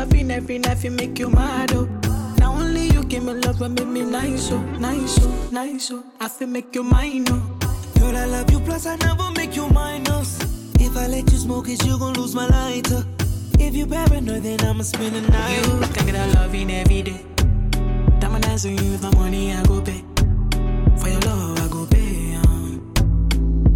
loving 0.00 0.30
every 0.30 0.58
night, 0.58 0.78
fi 0.78 0.88
make 0.88 1.18
you 1.18 1.28
mad, 1.28 1.72
oh. 1.74 1.86
Now 2.38 2.52
only 2.54 2.86
you 2.94 3.04
give 3.04 3.22
me 3.22 3.34
love 3.34 3.60
and 3.60 3.74
make 3.74 3.86
me 3.86 4.02
nice, 4.02 4.50
oh, 4.50 4.60
nice, 4.78 5.18
oh, 5.20 5.48
nice, 5.52 5.90
oh. 5.90 6.02
I 6.18 6.26
fi 6.28 6.46
make 6.46 6.74
you 6.74 6.82
mine, 6.82 7.26
oh. 7.28 7.58
Girl, 7.98 8.16
I 8.16 8.24
love 8.24 8.50
you, 8.50 8.60
plus 8.60 8.86
I 8.86 8.96
never 8.96 9.30
make 9.32 9.54
you 9.56 9.68
minus. 9.68 10.40
If 10.86 10.96
I 10.96 11.06
let 11.06 11.30
you 11.30 11.38
smoke 11.38 11.68
it, 11.68 11.84
you 11.84 11.98
gon' 11.98 12.14
lose 12.14 12.34
my 12.34 12.46
lighter. 12.46 13.04
If 13.58 13.74
you 13.76 13.86
paranoid, 13.86 14.42
then 14.42 14.60
I'ma 14.62 14.84
spend 14.84 15.16
the 15.16 15.20
night. 15.20 15.66
You 15.66 15.92
can 15.94 16.06
get 16.06 16.14
a 16.14 16.26
loving 16.38 16.70
every 16.70 17.02
day. 17.02 17.20
Diamond 18.20 18.44
dance 18.44 18.64
with 18.64 18.82
you 18.82 18.98
my 19.02 19.14
money, 19.16 19.52
I 19.52 19.62
go 19.64 19.82
pay. 19.82 20.02
For 20.96 21.08
your 21.08 21.20
love, 21.28 21.58
I 21.60 21.68
go 21.68 21.84
pay. 21.86 22.36
Um. 22.36 22.92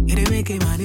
It 0.09 0.17
ain't 0.17 0.31
making 0.31 0.59
my 0.59 0.75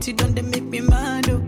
Duty 0.00 0.14
done, 0.14 0.34
they 0.34 0.40
make 0.40 0.62
me 0.62 0.80
mad, 0.80 1.28
oh. 1.28 1.40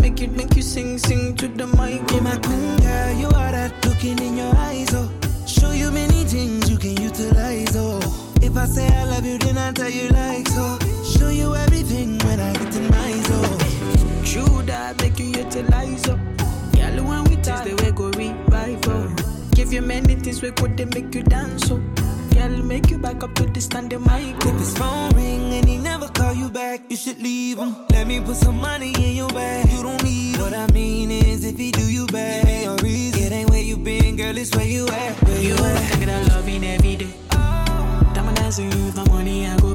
Make 0.00 0.20
you, 0.20 0.28
make 0.28 0.54
you 0.54 0.62
sing, 0.62 0.96
sing 0.96 1.34
to 1.38 1.48
the 1.48 1.66
mic. 1.66 2.06
Be 2.06 2.20
my 2.20 2.36
queen, 2.36 2.76
girl, 2.76 3.12
you 3.18 3.26
are 3.26 3.50
that 3.50 3.72
looking 3.84 4.16
in 4.20 4.36
your 4.36 4.54
eyes, 4.54 4.94
oh. 4.94 5.10
Show 5.44 5.72
you 5.72 5.90
many 5.90 6.22
things 6.22 6.70
you 6.70 6.78
can 6.78 6.96
utilize, 7.02 7.74
oh. 7.74 7.98
If 8.40 8.56
I 8.56 8.66
say 8.66 8.86
I 8.86 9.06
love 9.06 9.26
you, 9.26 9.38
then 9.38 9.58
I 9.58 9.72
tell 9.72 9.90
you 9.90 10.08
like 10.10 10.46
so. 10.46 10.78
Oh. 10.80 11.02
Show 11.18 11.30
you 11.30 11.56
everything 11.56 12.16
when 12.18 12.38
I 12.38 12.52
get 12.52 12.76
in 12.76 12.88
my 12.90 13.10
zone. 13.26 14.24
True 14.24 14.62
that 14.66 15.00
make 15.02 15.18
you 15.18 15.26
utilize 15.26 16.08
Oh, 16.08 16.16
Girl, 16.74 17.04
when 17.08 17.24
we 17.24 17.34
taste 17.42 17.64
the 17.64 17.74
way 17.82 17.90
go 17.90 18.10
revive 18.10 18.86
oh. 18.86 19.16
Give 19.52 19.72
you 19.72 19.82
many 19.82 20.14
things 20.14 20.42
we 20.42 20.52
could 20.52 20.76
they 20.76 20.84
make 20.84 21.12
you 21.12 21.24
dance 21.24 21.70
oh. 21.72 21.82
Girl, 22.46 22.62
make 22.62 22.90
you 22.92 22.98
back 22.98 23.24
up 23.24 23.34
to 23.34 23.44
the 23.46 23.60
standing 23.60 24.02
mic 24.02 24.36
oh. 24.44 24.48
If 24.50 24.58
his 24.60 24.78
phone 24.78 25.10
ring 25.16 25.52
and 25.54 25.68
he 25.68 25.78
never 25.78 26.06
call 26.06 26.32
you 26.32 26.48
back, 26.48 26.80
you 26.88 26.96
should 26.96 27.20
leave 27.20 27.58
him. 27.58 27.74
Let 27.90 28.06
me 28.06 28.20
put 28.20 28.36
some 28.36 28.60
money 28.60 28.92
in 28.94 29.16
your 29.16 29.28
bag. 29.30 29.68
You 29.72 29.82
don't 29.82 30.00
need 30.04 30.36
him. 30.36 30.42
What 30.42 30.54
I 30.54 30.66
mean 30.72 31.10
is, 31.10 31.44
if 31.44 31.58
he 31.58 31.72
do 31.72 31.82
you 31.90 32.06
bad, 32.06 32.46
give 32.46 32.54
me 32.54 32.64
a 32.66 32.74
reason. 32.84 33.22
It 33.22 33.32
ain't 33.32 33.50
where 33.50 33.62
you 33.62 33.76
been, 33.76 34.14
girl, 34.16 34.36
it's 34.38 34.54
where 34.54 34.64
you 34.64 34.86
at. 34.86 35.22
Where 35.24 35.40
You 35.42 35.48
you 35.48 35.54
at? 35.56 35.90
can 35.90 35.98
get 36.00 36.08
a 36.08 36.34
loving 36.34 36.62
every 36.64 36.94
day. 36.96 37.12
Diamond 38.14 38.36
dance 38.36 38.58
with 38.58 38.72
you 38.76 38.84
with 38.84 38.96
my 38.96 39.08
money, 39.08 39.46
I 39.48 39.56
go 39.58 39.74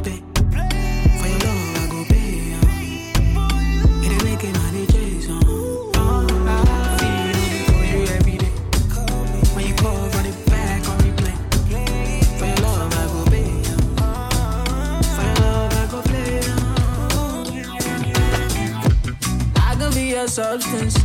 be 20.12 20.18
a 20.18 20.28
substance. 20.28 20.96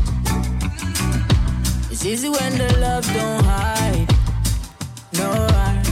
It's 1.90 2.04
easy 2.04 2.28
when 2.28 2.52
the 2.58 2.68
love 2.80 3.06
don't 3.14 3.44
hide. 3.44 4.08
No, 5.18 5.30
I, 5.66 5.82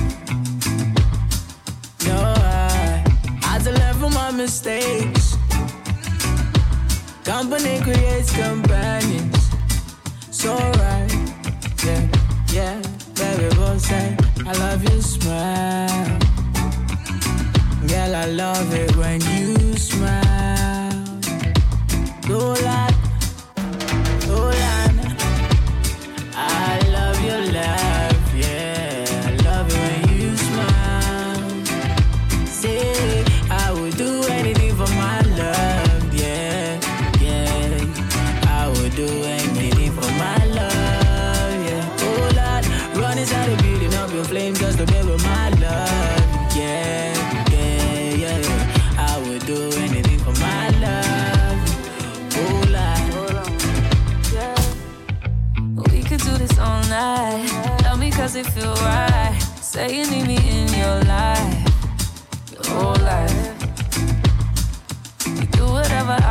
no, 2.07 2.17
I. 2.37 3.05
I 3.43 3.93
from 4.01 4.15
my 4.15 4.31
mistakes. 4.33 5.37
Company 7.25 7.81
creates 7.83 8.31
companions. 8.37 9.43
So 10.31 10.55
right, 10.83 11.13
yeah, 11.85 12.03
yeah. 12.53 12.83
Baby, 13.15 13.55
both 13.55 13.81
say 13.81 14.17
I 14.45 14.53
love 14.65 14.83
your 14.89 15.03
smile. 15.03 16.19
Girl, 17.87 18.17
I 18.23 18.27
love 18.27 18.75
it 18.75 18.97
when 18.97 19.21
you 19.21 19.77
smile. 19.77 21.05
Go 22.27 22.55
like 22.65 22.94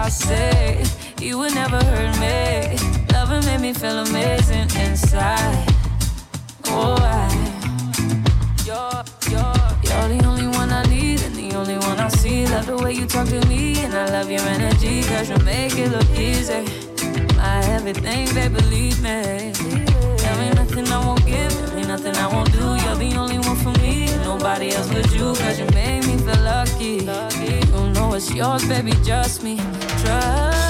Say 0.09 0.83
you 1.19 1.39
would 1.39 1.55
never 1.55 1.77
hurt 1.77 2.19
me. 2.19 2.77
Loving 3.13 3.43
made 3.45 3.61
me 3.61 3.73
feel 3.73 3.99
amazing 3.99 4.69
inside. 4.79 5.65
Oh, 6.67 6.95
I. 6.99 7.29
You're, 8.65 9.03
you're, 9.31 9.53
you're 9.83 10.07
the 10.17 10.25
only 10.27 10.47
one 10.47 10.71
I 10.71 10.83
need 10.83 11.21
and 11.21 11.35
the 11.35 11.55
only 11.55 11.77
one 11.77 11.99
I 11.99 12.09
see. 12.09 12.45
Love 12.47 12.65
the 12.67 12.77
way 12.77 12.93
you 12.93 13.05
talk 13.05 13.27
to 13.29 13.45
me 13.47 13.79
and 13.79 13.93
I 13.93 14.05
love 14.09 14.29
your 14.29 14.41
energy. 14.41 15.03
Cause 15.03 15.29
you 15.29 15.37
make 15.37 15.77
it 15.77 15.89
look 15.89 16.09
easy. 16.19 16.63
My 17.37 17.63
everything, 17.69 18.27
they 18.35 18.49
believe 18.49 19.01
me. 19.01 19.53
Tell 19.53 20.37
me 20.39 20.49
nothing 20.51 20.87
I 20.89 21.05
won't 21.05 21.25
give, 21.25 21.51
tell 21.51 21.75
me 21.75 21.83
nothing 21.83 22.15
I 22.17 22.27
won't 22.27 22.51
do. 22.51 22.59
You're 22.59 22.95
the 22.95 23.15
only 23.17 23.39
one 23.39 23.55
for 23.55 23.71
me, 23.81 24.05
nobody 24.17 24.71
else 24.73 24.89
but 24.89 25.11
you. 25.13 25.33
Cause 25.33 25.59
you 25.59 25.65
made 25.67 26.05
me 26.05 26.17
feel 26.17 26.41
lucky. 26.43 26.97
You 27.73 27.89
know 27.93 28.13
it's 28.13 28.33
yours, 28.33 28.67
baby, 28.67 28.91
just 29.03 29.43
me 29.43 29.59
trust. 30.03 30.62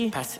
Gucci. 0.00 0.10
Passe. 0.10 0.39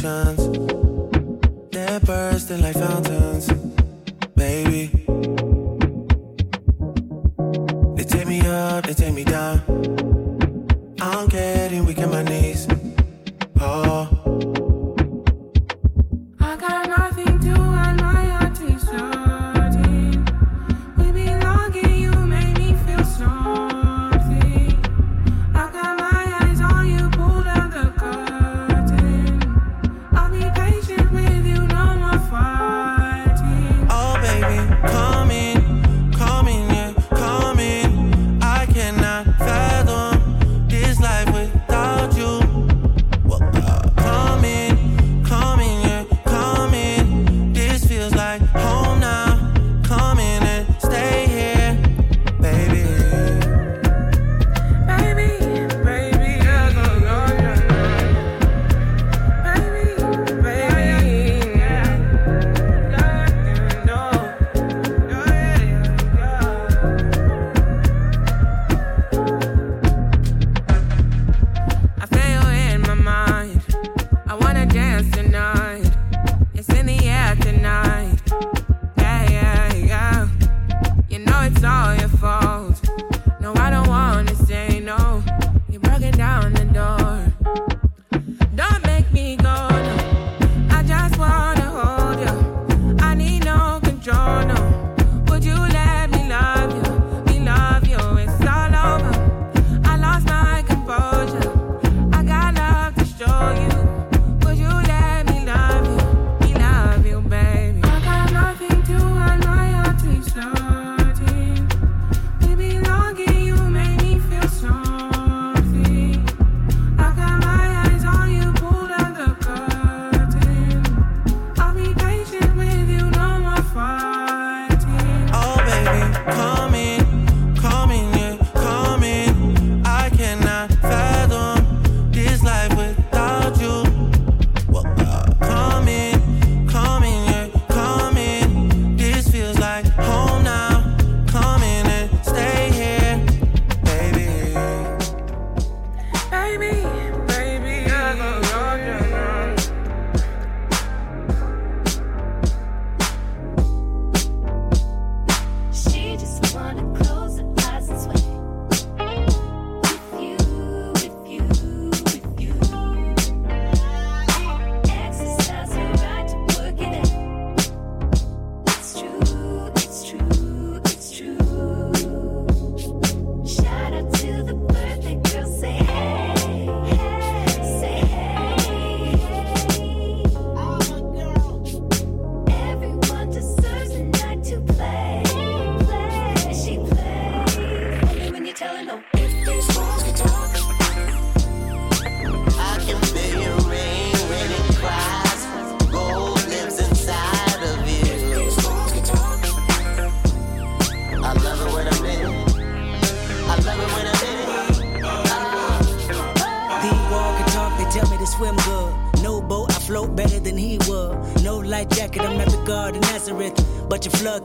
chance 0.00 0.47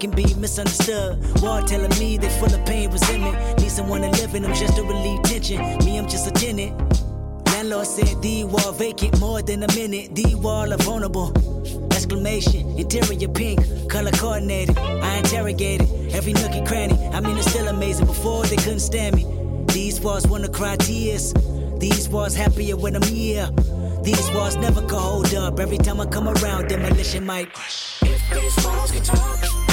can 0.03 0.11
be 0.11 0.33
misunderstood. 0.33 1.17
War 1.41 1.61
telling 1.61 1.97
me 1.97 2.17
they 2.17 2.27
full 2.37 2.53
of 2.53 2.65
pain, 2.65 2.91
resentment. 2.91 3.37
Need 3.61 3.71
someone 3.71 4.01
to 4.01 4.09
live 4.09 4.35
in 4.35 4.43
them 4.43 4.53
just 4.53 4.75
to 4.75 4.83
relieve 4.83 5.23
tension. 5.23 5.59
Me, 5.85 5.97
I'm 5.97 6.09
just 6.09 6.27
a 6.27 6.31
tenant. 6.31 6.73
Landlord 7.47 7.87
said 7.87 8.21
the 8.21 8.43
wall 8.43 8.73
vacant 8.73 9.17
more 9.21 9.41
than 9.41 9.63
a 9.63 9.73
minute. 9.73 10.13
The 10.13 10.35
wall 10.35 10.73
of 10.73 10.81
vulnerable. 10.81 11.31
Exclamation, 11.93 12.77
interior 12.77 13.29
pink, 13.29 13.61
color 13.89 14.11
coordinated. 14.11 14.77
I 14.77 15.19
interrogated 15.19 15.87
every 16.13 16.33
nook 16.33 16.51
and 16.51 16.67
cranny. 16.67 16.97
I 17.13 17.21
mean, 17.21 17.37
it's 17.37 17.49
still 17.49 17.69
amazing. 17.69 18.05
Before 18.05 18.43
they 18.43 18.57
couldn't 18.57 18.81
stand 18.81 19.15
me. 19.15 19.25
These 19.67 20.01
walls 20.01 20.27
wanna 20.27 20.49
cry 20.49 20.75
tears. 20.75 21.33
These 21.77 22.09
walls 22.09 22.35
happier 22.35 22.75
when 22.75 22.97
I'm 22.97 23.03
here. 23.03 23.49
These 24.03 24.29
walls 24.31 24.57
never 24.57 24.81
could 24.81 24.99
hold 24.99 25.33
up. 25.33 25.61
Every 25.61 25.77
time 25.77 26.01
I 26.01 26.05
come 26.07 26.27
around, 26.27 26.67
demolition 26.67 27.25
might. 27.25 27.47
If 28.01 28.21
these 28.33 28.65
walls 28.65 28.91
could 28.91 29.05
talk. 29.05 29.72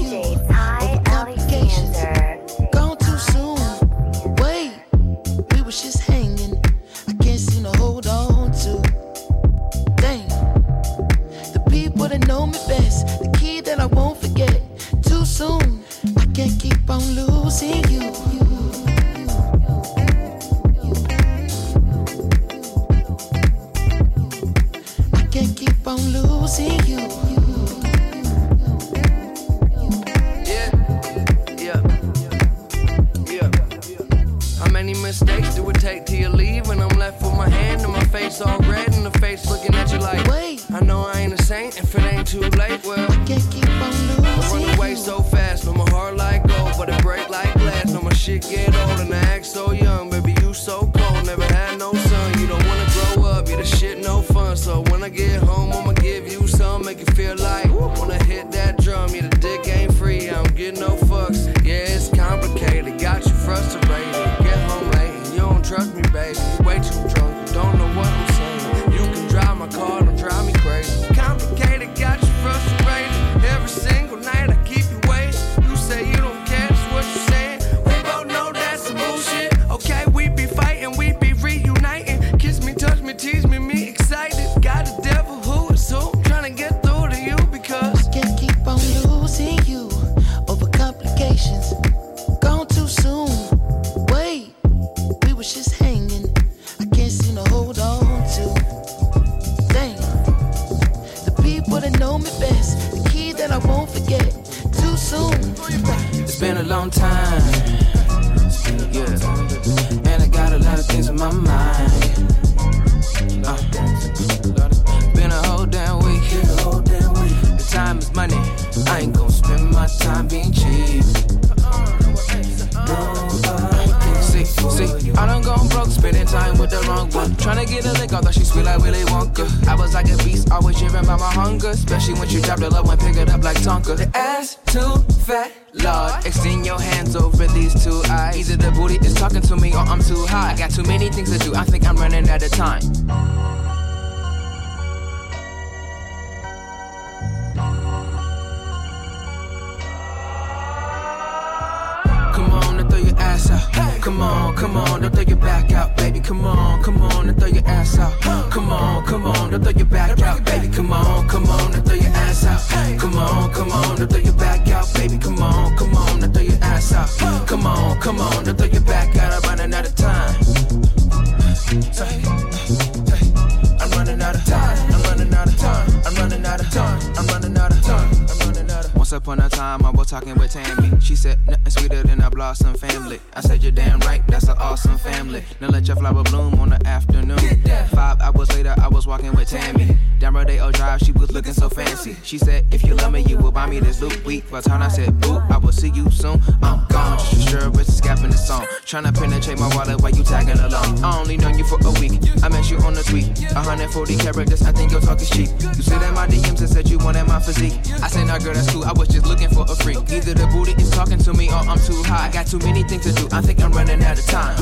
song. 198.51 198.67
Penetrate 199.13 199.59
my 199.59 199.73
wallet 199.75 200.01
while 200.01 200.11
you 200.11 200.23
tagging 200.23 200.59
along. 200.59 201.03
I 201.03 201.19
only 201.19 201.37
known 201.37 201.57
you 201.57 201.65
for 201.65 201.79
a 201.85 201.91
week. 201.99 202.19
I 202.43 202.49
met 202.49 202.69
you 202.69 202.77
on 202.79 202.93
the 202.93 203.03
tweet. 203.03 203.27
140 203.53 204.17
characters, 204.17 204.61
I 204.63 204.71
think 204.71 204.91
your 204.91 205.01
talk 205.01 205.21
is 205.21 205.29
cheap. 205.29 205.49
You 205.77 205.83
said 205.83 206.01
in 206.01 206.13
my 206.13 206.27
DMs 206.27 206.59
and 206.59 206.69
said 206.69 206.89
you 206.89 206.97
wanted 206.97 207.27
my 207.27 207.39
physique. 207.39 207.77
I 208.01 208.07
said, 208.07 208.27
nah, 208.27 208.39
girl, 208.39 208.53
that's 208.53 208.71
cool. 208.71 208.83
I 208.83 208.91
was 208.91 209.07
just 209.07 209.25
looking 209.25 209.49
for 209.49 209.63
a 209.63 209.75
freak. 209.75 209.97
Either 210.11 210.33
the 210.33 210.47
booty 210.47 210.73
is 210.81 210.89
talking 210.89 211.19
to 211.19 211.33
me 211.33 211.47
or 211.49 211.61
I'm 211.71 211.79
too 211.79 212.01
high. 212.03 212.27
I 212.27 212.31
got 212.31 212.47
too 212.47 212.59
many 212.59 212.83
things 212.83 213.03
to 213.05 213.13
do. 213.13 213.27
I 213.31 213.41
think 213.41 213.61
I'm 213.61 213.71
running 213.71 214.03
out 214.03 214.19
of 214.19 214.25
time. 214.25 214.57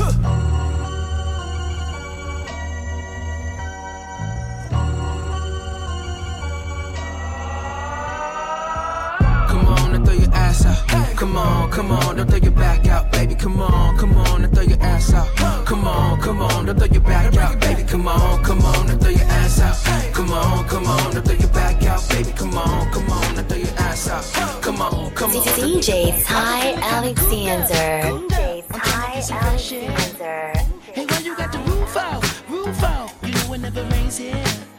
Come 11.20 11.36
on, 11.36 11.70
come 11.70 11.90
on, 11.90 12.16
don't 12.16 12.30
throw 12.30 12.38
your 12.38 12.50
back 12.52 12.86
out 12.86 13.09
baby, 13.30 13.40
come 13.40 13.60
on, 13.60 13.96
come 13.96 14.16
on, 14.16 14.44
and 14.44 14.54
throw 14.54 14.62
your 14.62 14.80
ass 14.80 15.12
out. 15.12 15.66
Come 15.66 15.86
on, 15.86 16.20
come 16.20 16.40
on, 16.40 16.66
now 16.66 16.74
throw 16.74 16.86
your 16.86 17.02
back 17.02 17.36
out, 17.36 17.60
baby, 17.60 17.82
come 17.84 18.08
on, 18.08 18.42
come 18.42 18.60
on, 18.62 18.86
now 18.86 18.96
throw 18.96 19.10
your 19.10 19.24
ass 19.24 19.60
out. 19.60 20.14
Come 20.14 20.32
on, 20.32 20.66
come 20.68 20.86
on, 20.86 21.14
now 21.14 21.20
throw 21.20 21.34
your 21.34 21.48
back 21.50 21.82
out, 21.84 22.08
baby, 22.08 22.32
come 22.32 22.56
on, 22.56 22.90
come 22.92 23.10
on, 23.10 23.34
now 23.34 23.42
throw 23.42 23.58
your 23.58 23.74
ass 23.78 24.08
out. 24.08 24.62
Come 24.62 24.82
on, 24.82 25.10
come 25.12 25.30
on. 25.30 25.42
DJ 25.42 26.24
Ty 26.24 26.72
Alexander. 26.74 28.26
DJ 28.28 28.64
Ty 28.68 29.22
Alexander. 29.30 30.52
Hey, 30.92 31.06
why 31.06 31.18
you 31.18 31.36
got 31.36 31.52
the 31.52 31.58
roof 31.58 31.96
out, 31.96 32.48
roof 32.48 32.82
out? 32.82 33.12
You 33.22 33.32
know 33.32 33.52
it 33.54 33.60
never 33.60 33.84
rains 33.84 34.18
here. 34.18 34.69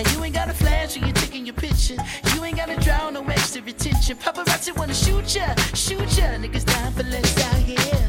And 0.00 0.10
you 0.12 0.24
ain't 0.24 0.34
got 0.34 0.48
a 0.48 0.54
flash 0.54 0.96
when 0.96 1.04
you're 1.04 1.14
taking 1.14 1.44
your 1.44 1.54
picture. 1.54 1.96
You 2.34 2.42
ain't 2.42 2.56
gotta 2.56 2.74
draw 2.76 3.10
no 3.10 3.22
extra 3.24 3.60
attention. 3.60 4.16
Paparazzi 4.16 4.74
wanna 4.74 4.94
shoot 4.94 5.34
ya, 5.34 5.54
shoot 5.74 6.10
ya. 6.16 6.38
Niggas 6.40 6.64
dying 6.64 6.92
for 6.94 7.02
less 7.02 7.38
out 7.44 7.56
here. 7.56 8.08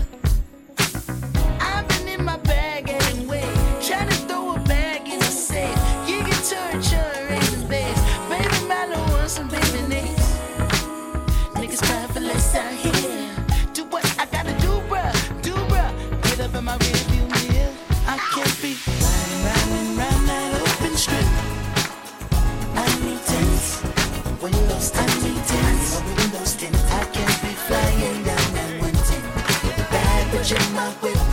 I've 1.59 1.85
been 1.89 2.07
in 2.07 2.23
my 2.23 2.37
bag. 2.37 2.70
when 24.41 24.51
you 24.53 24.61
lost 24.61 24.95
I 24.97 25.05
need 25.23 25.35
this. 25.35 26.01
I'm. 26.33 26.73
I 26.73 27.05
can 27.13 27.29
be 27.41 27.53
flying 27.67 28.23
down 28.23 28.57
and 28.57 28.81
one. 28.81 28.93
Bad 29.91 30.33
in 30.51 30.73
my. 30.73 31.30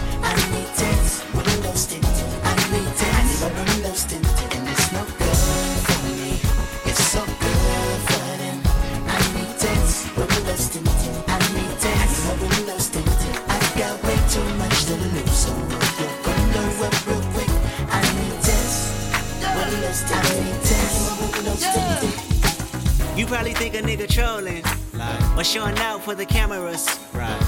You 23.18 23.26
probably 23.26 23.52
think 23.52 23.74
a 23.74 23.78
nigga 23.78 24.08
trolling, 24.08 24.62
like, 24.94 25.36
or 25.36 25.42
showing 25.42 25.76
out 25.80 26.04
for 26.04 26.14
the 26.14 26.24
cameras, 26.24 27.00
right? 27.12 27.47